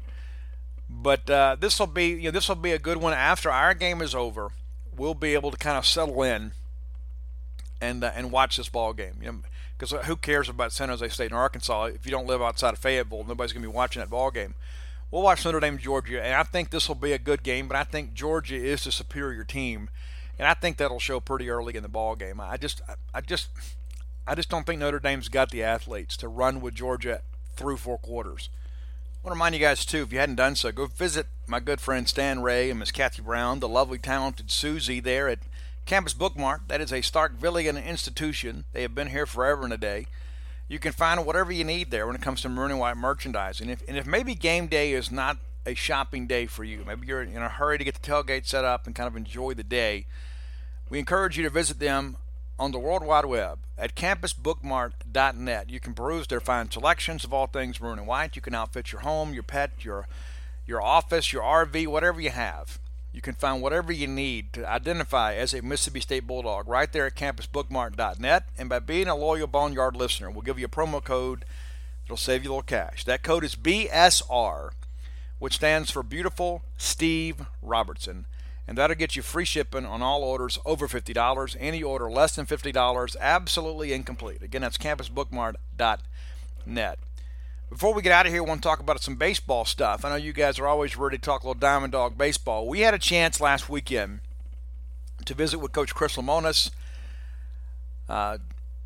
[0.90, 3.74] But uh, this will be you know this will be a good one after our
[3.74, 4.50] game is over.
[4.96, 6.54] We'll be able to kind of settle in
[7.82, 9.18] and uh, and watch this ball game.
[9.22, 9.40] You know,
[9.78, 12.74] because uh, who cares about San Jose State and Arkansas if you don't live outside
[12.74, 13.26] of Fayetteville?
[13.28, 14.56] Nobody's going to be watching that ball game.
[15.12, 17.68] We'll watch Notre Dame, Georgia, and I think this will be a good game.
[17.68, 19.90] But I think Georgia is the superior team,
[20.38, 22.42] and I think that'll show pretty early in the ball game.
[22.42, 22.82] I just,
[23.14, 23.48] I just,
[24.26, 27.22] I just don't think Notre Dame's got the athletes to run with Georgia
[27.56, 28.50] through four quarters.
[29.24, 31.60] I want to remind you guys too, if you hadn't done so, go visit my
[31.60, 35.40] good friend Stan Ray and Miss Kathy Brown, the lovely, talented Susie there at
[35.88, 38.66] Campus Bookmart, that is a Starkvillian institution.
[38.74, 40.08] They have been here forever and a day.
[40.68, 43.62] You can find whatever you need there when it comes to maroon and white merchandise.
[43.62, 47.08] And if, and if maybe game day is not a shopping day for you, maybe
[47.08, 49.64] you're in a hurry to get the tailgate set up and kind of enjoy the
[49.64, 50.08] day,
[50.90, 52.18] we encourage you to visit them
[52.60, 55.70] on the World Wide Web at campusbookmart.net.
[55.70, 58.36] You can peruse their fine selections of all things maroon and white.
[58.36, 60.06] You can outfit your home, your pet, your
[60.66, 62.78] your office, your RV, whatever you have.
[63.12, 67.08] You can find whatever you need to identify as a Mississippi State Bulldog right there
[67.08, 68.44] at campusbookmart.net.
[68.58, 71.46] And by being a loyal Boneyard listener, we'll give you a promo code
[72.04, 73.04] that'll save you a little cash.
[73.06, 74.72] That code is BSR,
[75.40, 78.26] which stands for Beautiful Steve Robertson.
[78.68, 81.56] And that'll get you free shipping on all orders over $50.
[81.60, 84.44] Any order less than $50, absolutely incomplete.
[84.44, 87.00] Again, that's campusbookmart.net.
[87.70, 90.06] Before we get out of here, I want to talk about some baseball stuff.
[90.06, 92.66] I know you guys are always ready to talk a little Diamond Dog baseball.
[92.66, 94.22] We had a chance last weekend
[95.26, 96.72] to visit with Coach Chris Lemonis,
[98.08, 98.38] uh,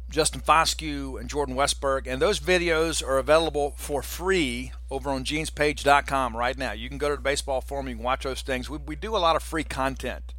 [0.09, 6.35] Justin Foscue, and Jordan Westburg, and those videos are available for free over on genespage.com
[6.35, 6.71] right now.
[6.71, 8.67] You can go to the baseball forum, you can watch those things.
[8.67, 10.33] We, we do a lot of free content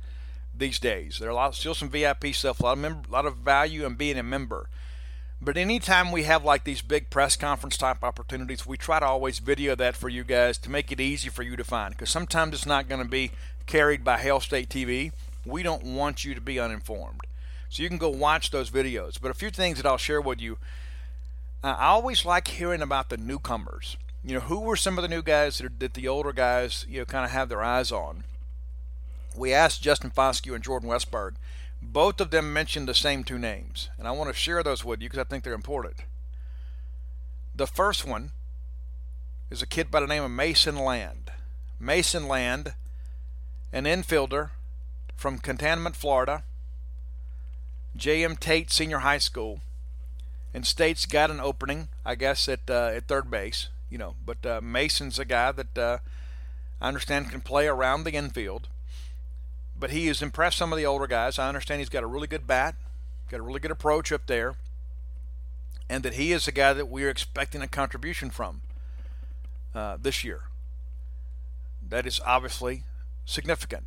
[0.53, 1.19] these days.
[1.21, 3.37] There are a lot, still some VIP stuff, a lot of, member, a lot of
[3.37, 4.69] value in being a member.
[5.45, 9.41] But anytime we have like these big press conference type opportunities, we try to always
[9.41, 11.95] video that for you guys to make it easy for you to find.
[11.95, 13.33] Because sometimes it's not going to be
[13.67, 15.11] carried by Hail State TV.
[15.45, 17.23] We don't want you to be uninformed.
[17.69, 19.21] So you can go watch those videos.
[19.21, 20.59] But a few things that I'll share with you.
[21.65, 23.97] I always like hearing about the newcomers.
[24.25, 27.01] You know, who were some of the new guys that, that the older guys, you
[27.01, 28.23] know, kind of have their eyes on?
[29.37, 31.35] We asked Justin Foscue and Jordan Westburg
[31.83, 35.03] both of them mentioned the same two names, and I want to share those with
[35.03, 35.97] you because I think they're important.
[37.55, 38.31] The first one
[39.51, 41.33] is a kid by the name of Mason Land.
[41.79, 42.75] Mason Land,
[43.73, 44.51] an infielder
[45.17, 46.45] from Cantonment, Florida,
[47.97, 48.37] J.M.
[48.37, 49.61] Tate Senior High School,
[50.55, 53.69] and State's got an opening, I guess, at uh, at third base.
[53.91, 55.99] You know, but uh, Mason's a guy that uh,
[56.81, 58.69] I understand can play around the infield
[59.83, 61.41] but he has impressed some of the older guys.
[61.41, 62.77] I understand he's got a really good bat,
[63.29, 64.55] got a really good approach up there,
[65.91, 68.61] and that he is the guy that we're expecting a contribution from
[69.75, 70.43] uh, this year.
[71.89, 72.85] That is obviously
[73.25, 73.83] significant.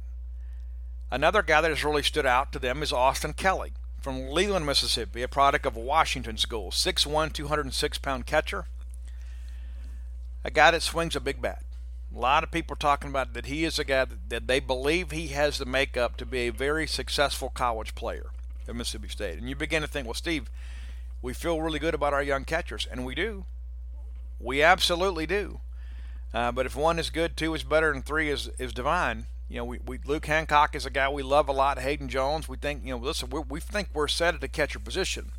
[1.09, 3.71] Another guy that has really stood out to them is Austin Kelly
[4.01, 8.65] from Leland, Mississippi, a product of Washington School, 6'1, 206 pound catcher.
[10.43, 11.63] A guy that swings a big bat.
[12.15, 14.61] A lot of people are talking about that he is a guy that, that they
[14.61, 18.27] believe he has the makeup to be a very successful college player
[18.67, 19.37] at Mississippi State.
[19.37, 20.49] And you begin to think, well, Steve,
[21.21, 23.45] we feel really good about our young catchers, and we do.
[24.39, 25.59] We absolutely do.
[26.33, 29.57] Uh, but if one is good, two is better, and three is, is divine, you
[29.57, 31.79] know, we, we Luke Hancock is a guy we love a lot.
[31.79, 34.79] Hayden Jones, we think, you know, listen, we we think we're set at the catcher
[34.79, 35.31] position.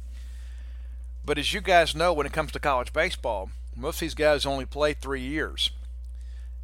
[1.25, 4.47] But as you guys know, when it comes to college baseball, most of these guys
[4.47, 5.71] only play three years.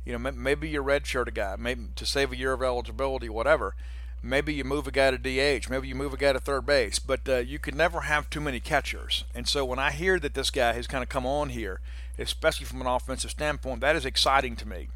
[0.05, 3.75] You know, maybe you redshirt a guy, maybe to save a year of eligibility, whatever.
[4.23, 6.99] Maybe you move a guy to DH, maybe you move a guy to third base,
[6.99, 9.25] but uh, you can never have too many catchers.
[9.35, 11.81] And so when I hear that this guy has kind of come on here,
[12.19, 14.89] especially from an offensive standpoint, that is exciting to me.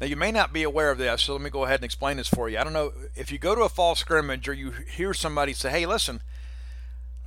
[0.00, 2.16] Now, you may not be aware of this, so let me go ahead and explain
[2.16, 2.58] this for you.
[2.58, 5.70] I don't know if you go to a fall scrimmage or you hear somebody say,
[5.70, 6.22] hey, listen,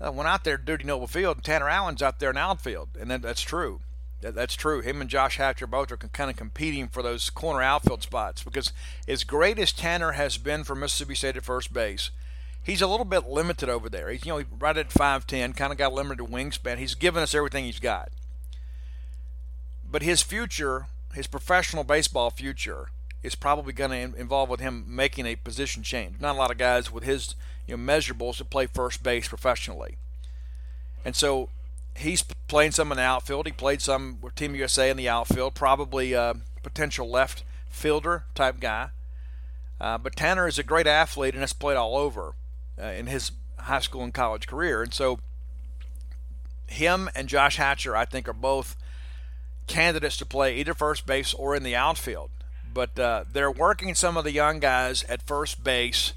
[0.02, 2.90] I went out there to Dudy Noble Field, and Tanner Allen's out there in outfield,
[3.00, 3.80] and that, that's true.
[4.22, 4.82] That, that's true.
[4.82, 8.72] Him and Josh Hatcher both are kind of competing for those corner outfield spots because
[9.08, 12.12] as great as Tanner has been for Mississippi State at first base,
[12.64, 14.10] he's a little bit limited over there.
[14.10, 16.78] He's you know right at 5'10", kind of got limited wingspan.
[16.78, 18.10] He's given us everything he's got.
[19.90, 22.88] But his future, his professional baseball future,
[23.22, 26.20] is probably going to involve with him making a position change.
[26.20, 27.36] Not a lot of guys with his
[27.68, 29.98] you know measurables to play first base professionally.
[31.04, 31.50] And so
[31.98, 33.46] he's playing some in the outfield.
[33.46, 38.60] He played some with Team USA in the outfield, probably a potential left fielder type
[38.60, 38.90] guy.
[39.80, 42.34] Uh, but Tanner is a great athlete and has played all over
[42.82, 44.82] uh, in his high school and college career.
[44.82, 45.20] And so,
[46.68, 48.76] him and Josh Hatcher, I think, are both
[49.68, 52.30] candidates to play either first base or in the outfield.
[52.74, 56.14] But uh, they're working some of the young guys at first base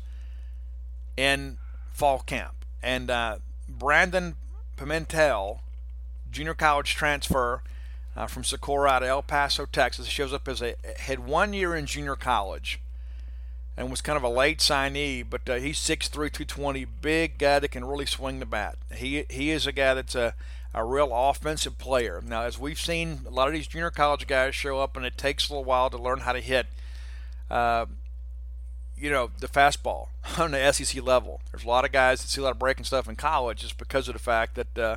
[1.16, 1.58] in
[1.92, 2.64] fall camp.
[2.82, 4.36] And uh, Brandon
[4.76, 5.60] Pimentel,
[6.30, 7.62] junior college transfer
[8.16, 11.74] uh, from Socorro out of El Paso, Texas, shows up as a had one year
[11.74, 12.80] in junior college
[13.76, 17.70] and was kind of a late signee, but uh, he's 6'3", 220, big guy that
[17.70, 18.76] can really swing the bat.
[18.92, 20.34] He he is a guy that's a,
[20.74, 22.20] a real offensive player.
[22.26, 25.16] Now, as we've seen, a lot of these junior college guys show up, and it
[25.16, 26.66] takes a little while to learn how to hit,
[27.52, 27.86] uh,
[28.96, 30.08] you know, the fastball
[30.38, 31.40] on the SEC level.
[31.52, 33.78] There's a lot of guys that see a lot of breaking stuff in college just
[33.78, 34.96] because of the fact that, uh,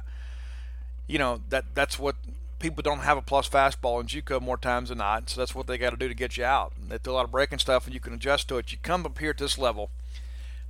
[1.12, 2.16] you know, that that's what
[2.60, 5.68] people don't have a plus fastball in JUCO more times than not, so that's what
[5.68, 6.72] they got to do to get you out.
[6.88, 8.72] They do a lot of breaking stuff, and you can adjust to it.
[8.72, 9.90] You come up here at this level,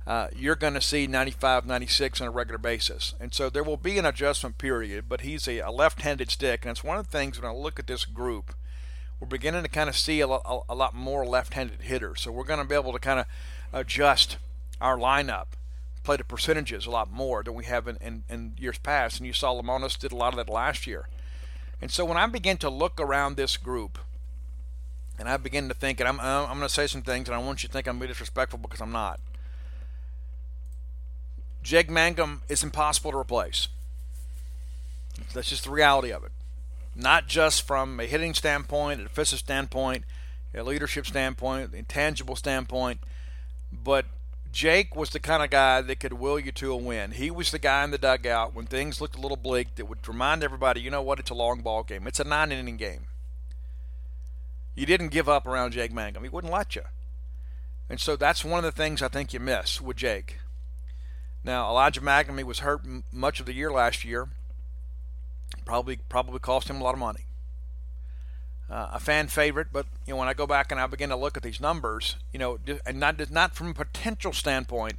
[0.04, 3.76] uh, you're going to see 95, 96 on a regular basis, and so there will
[3.76, 5.04] be an adjustment period.
[5.08, 7.78] But he's a, a left-handed stick, and it's one of the things when I look
[7.78, 8.52] at this group,
[9.20, 12.22] we're beginning to kind of see a a lot more left-handed hitters.
[12.22, 13.26] So we're going to be able to kind of
[13.72, 14.38] adjust
[14.80, 15.54] our lineup
[16.02, 19.18] play the percentages a lot more than we have in, in, in, years past.
[19.18, 21.08] And you saw Lemonis did a lot of that last year.
[21.80, 23.98] And so when I begin to look around this group,
[25.18, 27.38] and I begin to think, and I'm, I'm going to say some things, and I
[27.38, 29.20] want you to think I'm being disrespectful because I'm not.
[31.62, 33.68] Jake Mangum is impossible to replace.
[35.32, 36.32] That's just the reality of it.
[36.94, 40.04] Not just from a hitting standpoint, a defensive standpoint,
[40.54, 43.00] a leadership standpoint, intangible standpoint,
[43.72, 44.06] but
[44.52, 47.12] Jake was the kind of guy that could will you to a win.
[47.12, 50.06] He was the guy in the dugout when things looked a little bleak that would
[50.06, 52.06] remind everybody, you know what, it's a long ball game.
[52.06, 53.06] It's a nine inning game.
[54.74, 56.22] You didn't give up around Jake Mangum.
[56.22, 56.82] He wouldn't let you.
[57.88, 60.38] And so that's one of the things I think you miss with Jake.
[61.44, 64.28] Now, Elijah MacNamee was hurt much of the year last year.
[65.64, 67.26] Probably probably cost him a lot of money
[68.70, 71.16] uh, a fan favorite, but you know when I go back and I begin to
[71.16, 74.94] look at these numbers, you know, and not not from a potential standpoint,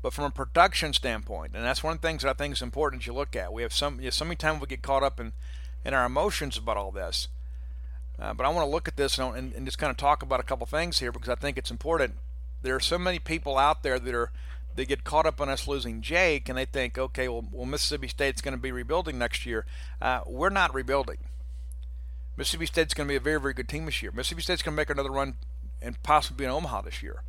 [0.00, 2.62] but from a production standpoint, and that's one of the things that I think is
[2.62, 3.52] important you look at.
[3.52, 5.32] We have some you know, so many times we get caught up in
[5.84, 7.28] in our emotions about all this,
[8.18, 10.22] uh, but I want to look at this and, and, and just kind of talk
[10.22, 12.14] about a couple things here because I think it's important.
[12.62, 14.30] There are so many people out there that are
[14.74, 18.08] they get caught up on us losing Jake, and they think, okay, well, well Mississippi
[18.08, 19.66] State's going to be rebuilding next year.
[20.00, 21.18] Uh, we're not rebuilding.
[22.36, 24.10] Mississippi State's going to be a very, very good team this year.
[24.12, 25.34] Mississippi State's going to make another run
[25.80, 27.22] and possibly be in Omaha this year.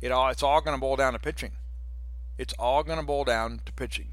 [0.00, 1.52] It all, it's all going to boil down to pitching.
[2.36, 4.08] It's all going to boil down to pitching.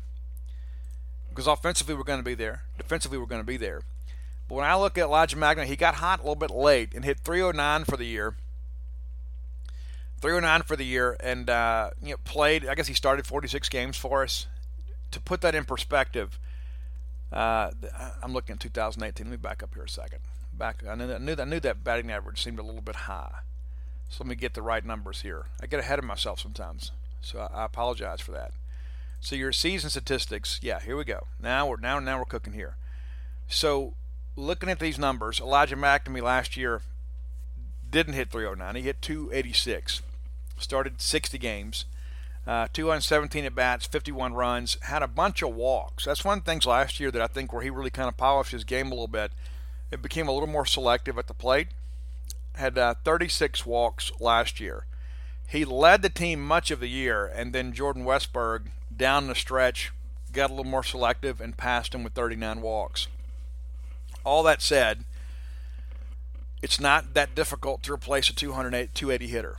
[1.30, 2.64] Because offensively, we're going to be there.
[2.78, 3.82] Defensively, we're going to be there.
[4.48, 7.06] But when I look at Elijah MacNamee, he got hot a little bit late and
[7.06, 8.36] hit 309 for the year.
[10.20, 13.98] 309 for the year and uh, you know, played, I guess he started 46 games
[13.98, 14.48] for us.
[15.12, 16.40] To put that in perspective,
[17.32, 17.72] uh,
[18.22, 19.26] I'm looking at 2018.
[19.26, 20.20] Let me back up here a second.
[20.54, 22.96] Back, I knew that, I knew I knew that batting average seemed a little bit
[22.96, 23.36] high.
[24.10, 25.46] So let me get the right numbers here.
[25.62, 28.52] I get ahead of myself sometimes, so I, I apologize for that.
[29.22, 31.28] So your season statistics, yeah, here we go.
[31.40, 32.76] Now we're now now we're cooking here.
[33.48, 33.94] So
[34.36, 36.82] looking at these numbers, Elijah MacNamee last year
[37.90, 38.76] didn't hit 309.
[38.76, 40.02] He hit 286.
[40.58, 41.86] Started 60 games.
[42.46, 46.06] Uh, 217 at bats, 51 runs, had a bunch of walks.
[46.06, 48.18] That's one of the things last year that I think where he really kind of
[48.18, 49.32] polished his game a little bit.
[49.92, 51.68] It became a little more selective at the plate.
[52.56, 54.86] Had uh, 36 walks last year.
[55.48, 59.92] He led the team much of the year, and then Jordan Westburg down the stretch
[60.32, 63.08] got a little more selective and passed him with 39 walks.
[64.24, 65.04] All that said,
[66.62, 69.58] it's not that difficult to replace a 280 hitter.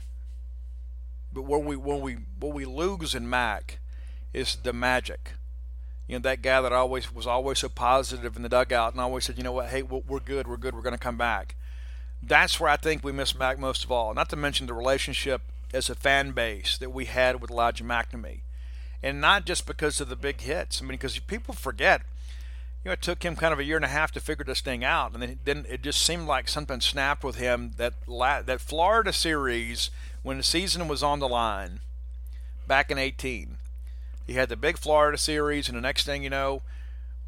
[1.33, 3.79] But what we what we what we lose in Mac
[4.33, 5.33] is the magic.
[6.07, 9.25] You know that guy that always was always so positive in the dugout and always
[9.25, 11.55] said, you know what, hey, we're good, we're good, we're going to come back.
[12.21, 14.13] That's where I think we miss Mac most of all.
[14.13, 15.41] Not to mention the relationship
[15.73, 18.41] as a fan base that we had with Elijah MacNamee,
[19.01, 20.81] and not just because of the big hits.
[20.81, 22.01] I mean, because people forget
[22.83, 24.59] you know, it took him kind of a year and a half to figure this
[24.59, 27.71] thing out, and then, then it just seemed like something snapped with him.
[27.77, 29.89] That la- that Florida series
[30.23, 31.81] when the season was on the line
[32.67, 33.57] back in 18.
[34.25, 36.61] He had the big Florida series, and the next thing you know,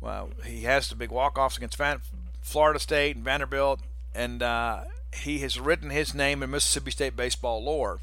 [0.02, 1.80] well, he has the big walk-offs against
[2.42, 3.82] Florida State and Vanderbilt,
[4.14, 8.00] and uh, he has written his name in Mississippi State baseball lore.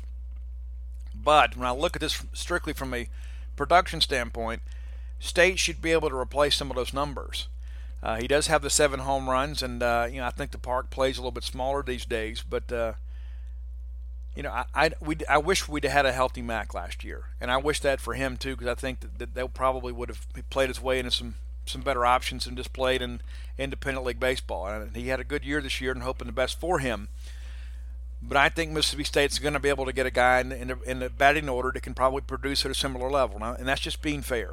[1.14, 3.09] But when I look at this strictly from a
[3.57, 4.62] production standpoint,
[5.20, 7.49] State should be able to replace some of those numbers.
[8.03, 10.59] Uh, he does have the seven home runs, and uh, you know I think the
[10.59, 12.43] park plays a little bit smaller these days.
[12.43, 12.95] But uh,
[14.35, 17.57] you know I we, I wish we'd had a healthy Mac last year, and I
[17.57, 20.80] wish that for him too because I think that, that probably would have played his
[20.80, 21.35] way into some
[21.66, 23.20] some better options and just played in
[23.59, 24.66] independent league baseball.
[24.66, 27.09] And he had a good year this year, and hoping the best for him.
[28.20, 30.68] But I think Mississippi State's going to be able to get a guy in, in,
[30.68, 33.80] the, in batting order that can probably produce at a similar level, now, and that's
[33.80, 34.53] just being fair.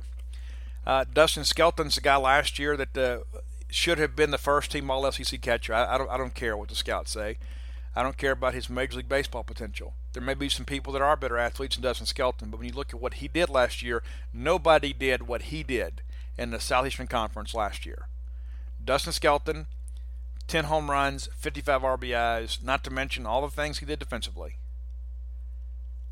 [0.88, 3.20] Uh, Dustin Skelton's the guy last year that uh,
[3.70, 5.74] should have been the first team All SEC catcher.
[5.74, 7.38] I, I, don't, I don't care what the scouts say.
[8.00, 9.93] I don't care about his Major League Baseball potential.
[10.14, 12.74] There may be some people that are better athletes than Dustin Skelton, but when you
[12.74, 14.02] look at what he did last year,
[14.34, 16.02] nobody did what he did
[16.38, 18.08] in the Southeastern Conference last year.
[18.82, 19.68] Dustin Skelton,
[20.47, 24.56] 10 home runs, 55 RBIs, not to mention all the things he did defensively.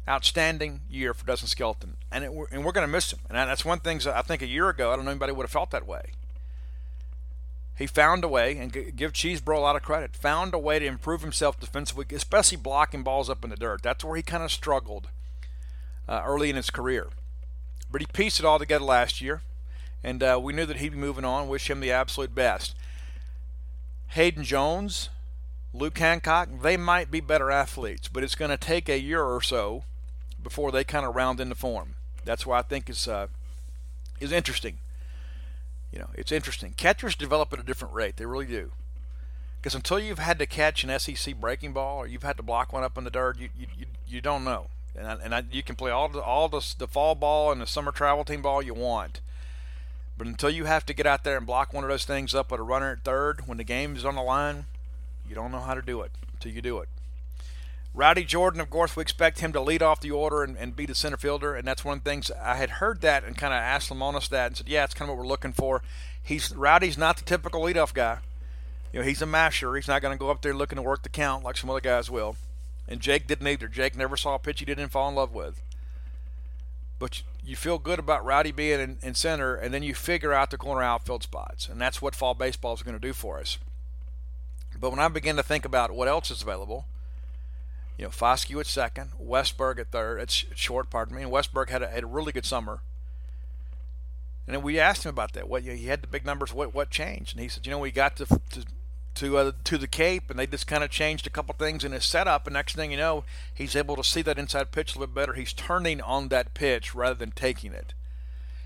[0.09, 3.19] Outstanding year for Dustin Skelton, and it, and we're going to miss him.
[3.29, 5.51] And that's one thing I think a year ago I don't know anybody would have
[5.51, 6.11] felt that way.
[7.77, 10.85] He found a way, and give Cheesebro a lot of credit, found a way to
[10.85, 13.83] improve himself defensively, especially blocking balls up in the dirt.
[13.83, 15.09] That's where he kind of struggled
[16.09, 17.09] uh, early in his career.
[17.91, 19.43] But he pieced it all together last year,
[20.03, 21.47] and uh, we knew that he'd be moving on.
[21.47, 22.75] Wish him the absolute best.
[24.09, 25.09] Hayden Jones,
[25.71, 29.41] Luke Hancock, they might be better athletes, but it's going to take a year or
[29.41, 29.83] so
[30.41, 31.93] before they kind of round into form.
[32.25, 33.27] That's why I think it's uh,
[34.19, 34.79] is interesting.
[35.91, 36.73] You know, it's interesting.
[36.75, 38.17] Catchers develop at a different rate.
[38.17, 38.71] They really do.
[39.61, 42.71] Because until you've had to catch an SEC breaking ball or you've had to block
[42.71, 44.67] one up in the dirt, you you, you, you don't know.
[44.95, 47.61] And, I, and I, you can play all the all the, the fall ball and
[47.61, 49.21] the summer travel team ball you want.
[50.17, 52.51] But until you have to get out there and block one of those things up
[52.51, 54.65] with a runner at third when the game is on the line,
[55.27, 56.89] you don't know how to do it until you do it.
[57.97, 60.85] Rowdy Jordan, of course, we expect him to lead off the order and, and be
[60.85, 63.51] the center fielder, and that's one of the things I had heard that and kind
[63.51, 65.81] of asked Lemonis that and said, yeah, it's kind of what we're looking for.
[66.21, 68.19] He's Rowdy's not the typical leadoff guy.
[68.93, 69.75] You know, he's a masher.
[69.75, 71.81] He's not going to go up there looking to work the count like some other
[71.81, 72.35] guys will.
[72.87, 73.67] And Jake didn't either.
[73.67, 75.59] Jake never saw a pitch he didn't fall in love with.
[76.99, 80.51] But you feel good about Rowdy being in, in center, and then you figure out
[80.51, 83.57] the corner outfield spots, and that's what fall baseball is going to do for us.
[84.79, 86.85] But when I begin to think about what else is available,
[87.97, 90.19] you know, Foscue at second, Westburg at third.
[90.19, 91.23] It's short, pardon me.
[91.23, 92.81] And Westburg had a, had a really good summer.
[94.47, 95.49] And we asked him about that.
[95.49, 96.53] What you know, he had the big numbers.
[96.53, 97.33] What what changed?
[97.33, 98.65] And he said, you know, we got to to
[99.17, 101.91] to, uh, to the Cape, and they just kind of changed a couple things in
[101.91, 102.45] his setup.
[102.45, 105.21] And next thing you know, he's able to see that inside pitch a little bit
[105.21, 105.33] better.
[105.33, 107.95] He's turning on that pitch rather than taking it.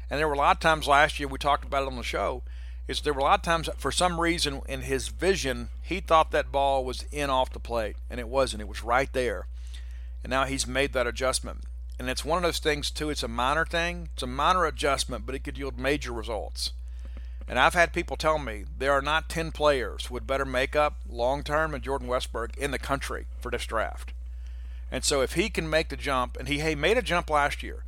[0.09, 2.03] And there were a lot of times last year we talked about it on the
[2.03, 2.43] show
[2.91, 6.31] is there were a lot of times for some reason in his vision he thought
[6.31, 8.61] that ball was in off the plate and it wasn't.
[8.61, 9.47] It was right there.
[10.23, 11.63] And now he's made that adjustment.
[11.97, 13.09] And it's one of those things too.
[13.09, 14.09] It's a minor thing.
[14.13, 16.73] It's a minor adjustment but it could yield major results.
[17.47, 21.43] And I've had people tell me there are not 10 players with better makeup long
[21.43, 24.13] term than Jordan Westburg in the country for this draft.
[24.91, 27.63] And so if he can make the jump, and he, he made a jump last
[27.63, 27.83] year,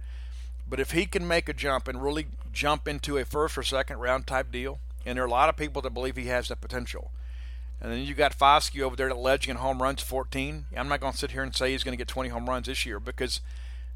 [0.67, 3.99] but if he can make a jump and really jump into a first or second
[3.99, 6.61] round type deal, and there are a lot of people that believe he has that
[6.61, 7.11] potential.
[7.81, 10.65] And then you got Foscue over there at ledge in home runs 14.
[10.75, 12.67] I'm not going to sit here and say he's going to get 20 home runs
[12.67, 13.41] this year because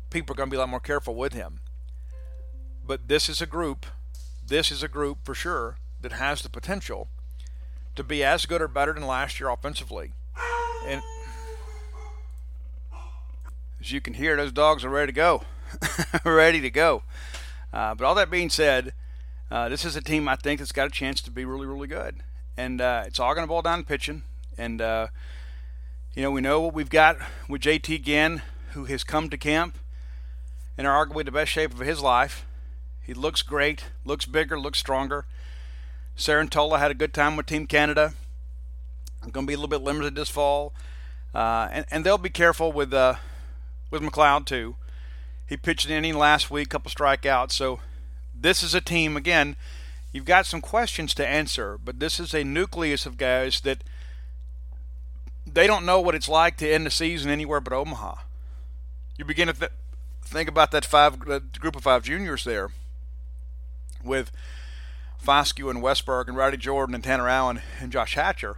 [0.09, 1.61] people are going to be a lot more careful with him.
[2.85, 3.85] But this is a group,
[4.45, 7.07] this is a group for sure that has the potential
[7.95, 10.13] to be as good or better than last year offensively.
[10.85, 11.01] And
[13.79, 15.43] as you can hear, those dogs are ready to go.
[16.25, 17.03] ready to go.
[17.73, 18.93] Uh, but all that being said,
[19.49, 21.87] uh, this is a team I think that's got a chance to be really, really
[21.87, 22.17] good.
[22.57, 24.23] And uh, it's all going to boil down to pitching.
[24.57, 25.07] And, uh,
[26.15, 27.17] you know, we know what we've got
[27.47, 28.41] with JT Ginn,
[28.71, 29.77] who has come to camp
[30.77, 32.45] in arguably the best shape of his life.
[33.01, 35.25] He looks great, looks bigger, looks stronger.
[36.17, 38.13] Sarantola had a good time with Team Canada.
[39.23, 40.73] I'm going to be a little bit limited this fall.
[41.33, 43.15] Uh, and, and they'll be careful with uh,
[43.91, 44.75] with McLeod, too.
[45.45, 47.51] He pitched an inning last week, couple strikeouts.
[47.51, 47.79] So
[48.41, 49.55] this is a team, again,
[50.11, 53.83] you've got some questions to answer, but this is a nucleus of guys that
[55.45, 58.15] they don't know what it's like to end the season anywhere but Omaha.
[59.17, 59.71] You begin to th-
[60.23, 62.69] think about that five that group of five juniors there
[64.03, 64.31] with
[65.23, 68.57] Foscue and Westburg and Rowdy Jordan and Tanner Allen and Josh Hatcher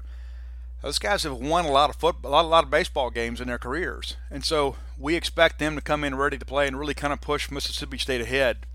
[0.81, 3.41] those guys have won a lot of football, a lot, a lot of baseball games
[3.41, 6.79] in their careers, and so we expect them to come in ready to play and
[6.79, 8.65] really kind of push Mississippi State ahead.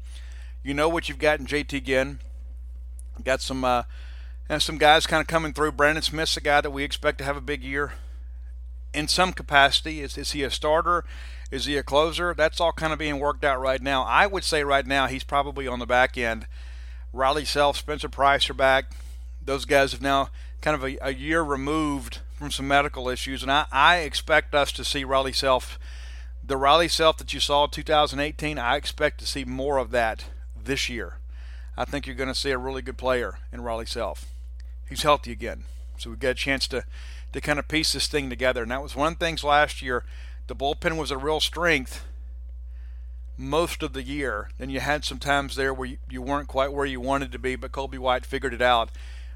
[0.64, 2.20] You know what you've got in JT Ginn.
[3.22, 3.82] Got some uh,
[4.48, 5.72] and some guys kind of coming through.
[5.72, 7.92] Brandon Smith's a guy that we expect to have a big year
[8.94, 10.00] in some capacity.
[10.00, 11.04] Is is he a starter?
[11.50, 12.32] Is he a closer?
[12.32, 14.04] That's all kind of being worked out right now.
[14.04, 16.46] I would say right now he's probably on the back end.
[17.12, 18.86] Riley Self, Spencer Price are back.
[19.44, 20.30] those guys have now
[20.62, 24.72] kind of a, a year removed from some medical issues, and I, I expect us
[24.72, 25.78] to see Riley Self,
[26.42, 28.58] the Riley Self that you saw in 2018.
[28.58, 30.24] I expect to see more of that
[30.64, 31.18] this year.
[31.76, 34.26] I think you're going to see a really good player in Riley Self.
[34.88, 35.64] He's healthy again,
[35.98, 36.84] so we've got a chance to
[37.34, 38.62] to kind of piece this thing together.
[38.62, 40.04] And that was one of the things last year.
[40.46, 42.04] The bullpen was a real strength
[43.36, 44.50] most of the year.
[44.58, 47.38] And you had some times there where you, you weren't quite where you wanted to
[47.38, 48.90] be, but Colby White figured it out.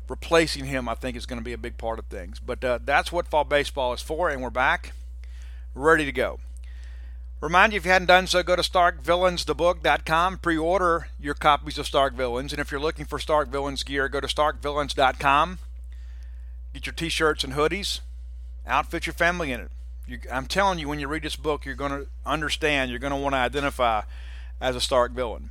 [0.08, 2.38] Replacing him, I think, is going to be a big part of things.
[2.38, 4.92] But uh, that's what fall baseball is for, and we're back,
[5.74, 6.38] ready to go.
[7.40, 12.14] Remind you, if you hadn't done so, go to StarkVillains.thebook.com, pre-order your copies of Stark
[12.14, 15.58] Villains, and if you're looking for Stark Villains gear, go to StarkVillains.com.
[16.74, 18.00] Get your T-shirts and hoodies.
[18.66, 19.70] Outfit your family in it.
[20.06, 22.90] You, I'm telling you, when you read this book, you're going to understand.
[22.90, 24.02] You're going to want to identify
[24.60, 25.50] as a Stark villain.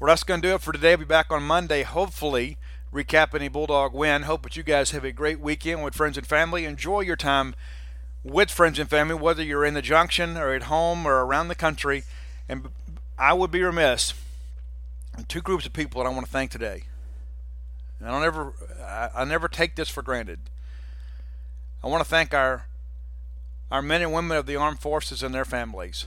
[0.00, 0.92] Well, that's going to do it for today.
[0.92, 2.56] I'll be back on Monday, hopefully
[2.92, 4.22] recap any Bulldog win.
[4.22, 6.64] Hope that you guys have a great weekend with friends and family.
[6.64, 7.54] Enjoy your time
[8.26, 11.54] with friends and family, whether you're in the junction or at home or around the
[11.54, 12.02] country.
[12.48, 12.68] And
[13.18, 14.14] I would be remiss.
[15.28, 16.84] Two groups of people that I want to thank today.
[17.98, 18.52] And I don't ever,
[18.82, 20.40] I, I never take this for granted.
[21.82, 22.66] I want to thank our
[23.70, 26.06] our men and women of the armed forces and their families.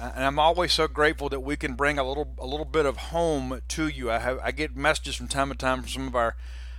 [0.00, 2.96] And I'm always so grateful that we can bring a little a little bit of
[2.96, 4.10] home to you.
[4.10, 6.36] I have I get messages from time to time from some of our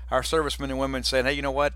[0.09, 1.73] our servicemen and women saying, "Hey, you know what?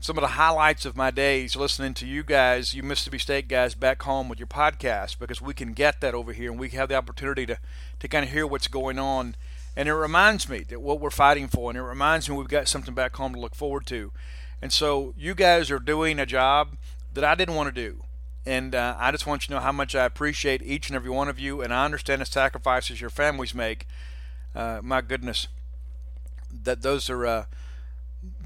[0.00, 3.74] Some of the highlights of my days listening to you guys, you Mississippi State guys,
[3.74, 6.88] back home with your podcast because we can get that over here and we have
[6.88, 7.58] the opportunity to
[7.98, 9.34] to kind of hear what's going on."
[9.76, 12.68] And it reminds me that what we're fighting for, and it reminds me we've got
[12.68, 14.12] something back home to look forward to.
[14.62, 16.76] And so you guys are doing a job
[17.12, 18.04] that I didn't want to do.
[18.46, 21.10] And uh, I just want you to know how much I appreciate each and every
[21.10, 23.86] one of you, and I understand the sacrifices your families make.
[24.54, 25.48] Uh, my goodness,
[26.50, 27.44] that those are uh,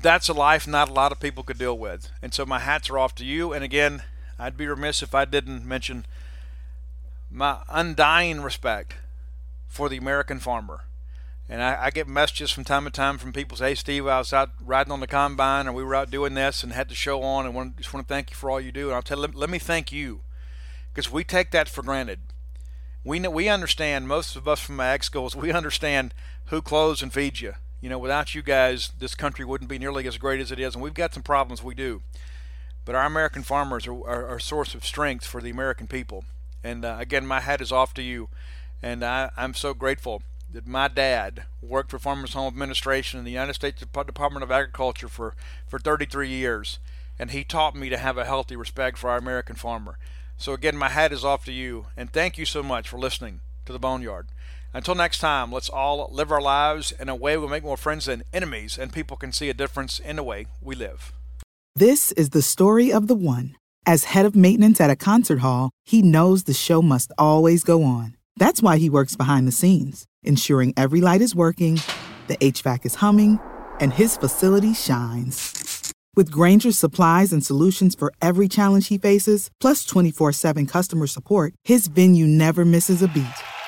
[0.02, 2.10] that's a life not a lot of people could deal with.
[2.20, 3.52] And so my hats are off to you.
[3.52, 4.02] And again,
[4.38, 6.06] I'd be remiss if I didn't mention
[7.30, 8.94] my undying respect
[9.68, 10.80] for the American farmer.
[11.48, 14.18] And I, I, get messages from time to time from people say, "Hey, Steve, I
[14.18, 16.94] was out riding on the combine, and we were out doing this, and had the
[16.94, 19.02] show on, and want, just want to thank you for all you do." And I'll
[19.02, 20.20] tell, let, let me thank you,
[20.94, 22.20] because we take that for granted.
[23.04, 25.34] We know, we understand most of us from my ag schools.
[25.34, 26.14] We understand
[26.46, 27.54] who clothes and feeds you.
[27.82, 30.74] You know, without you guys, this country wouldn't be nearly as great as it is,
[30.74, 31.64] and we've got some problems.
[31.64, 32.00] We do,
[32.84, 36.24] but our American farmers are, are, are a source of strength for the American people.
[36.62, 38.28] And uh, again, my hat is off to you,
[38.80, 40.22] and I, I'm so grateful
[40.52, 45.08] that my dad worked for Farmers Home Administration in the United States Department of Agriculture
[45.08, 45.34] for,
[45.66, 46.78] for 33 years,
[47.18, 49.98] and he taught me to have a healthy respect for our American farmer.
[50.36, 53.40] So, again, my hat is off to you, and thank you so much for listening
[53.66, 54.28] to the Boneyard.
[54.74, 58.06] Until next time, let's all live our lives in a way we make more friends
[58.06, 61.12] than enemies, and people can see a difference in the way we live.
[61.76, 63.56] This is the story of the one.
[63.84, 67.82] As head of maintenance at a concert hall, he knows the show must always go
[67.82, 68.16] on.
[68.36, 71.80] That's why he works behind the scenes ensuring every light is working,
[72.28, 73.40] the HVAC is humming,
[73.80, 75.92] and his facility shines.
[76.14, 81.54] With Grainger's supplies and solutions for every challenge he faces, plus 24 7 customer support,
[81.64, 83.26] his venue never misses a beat.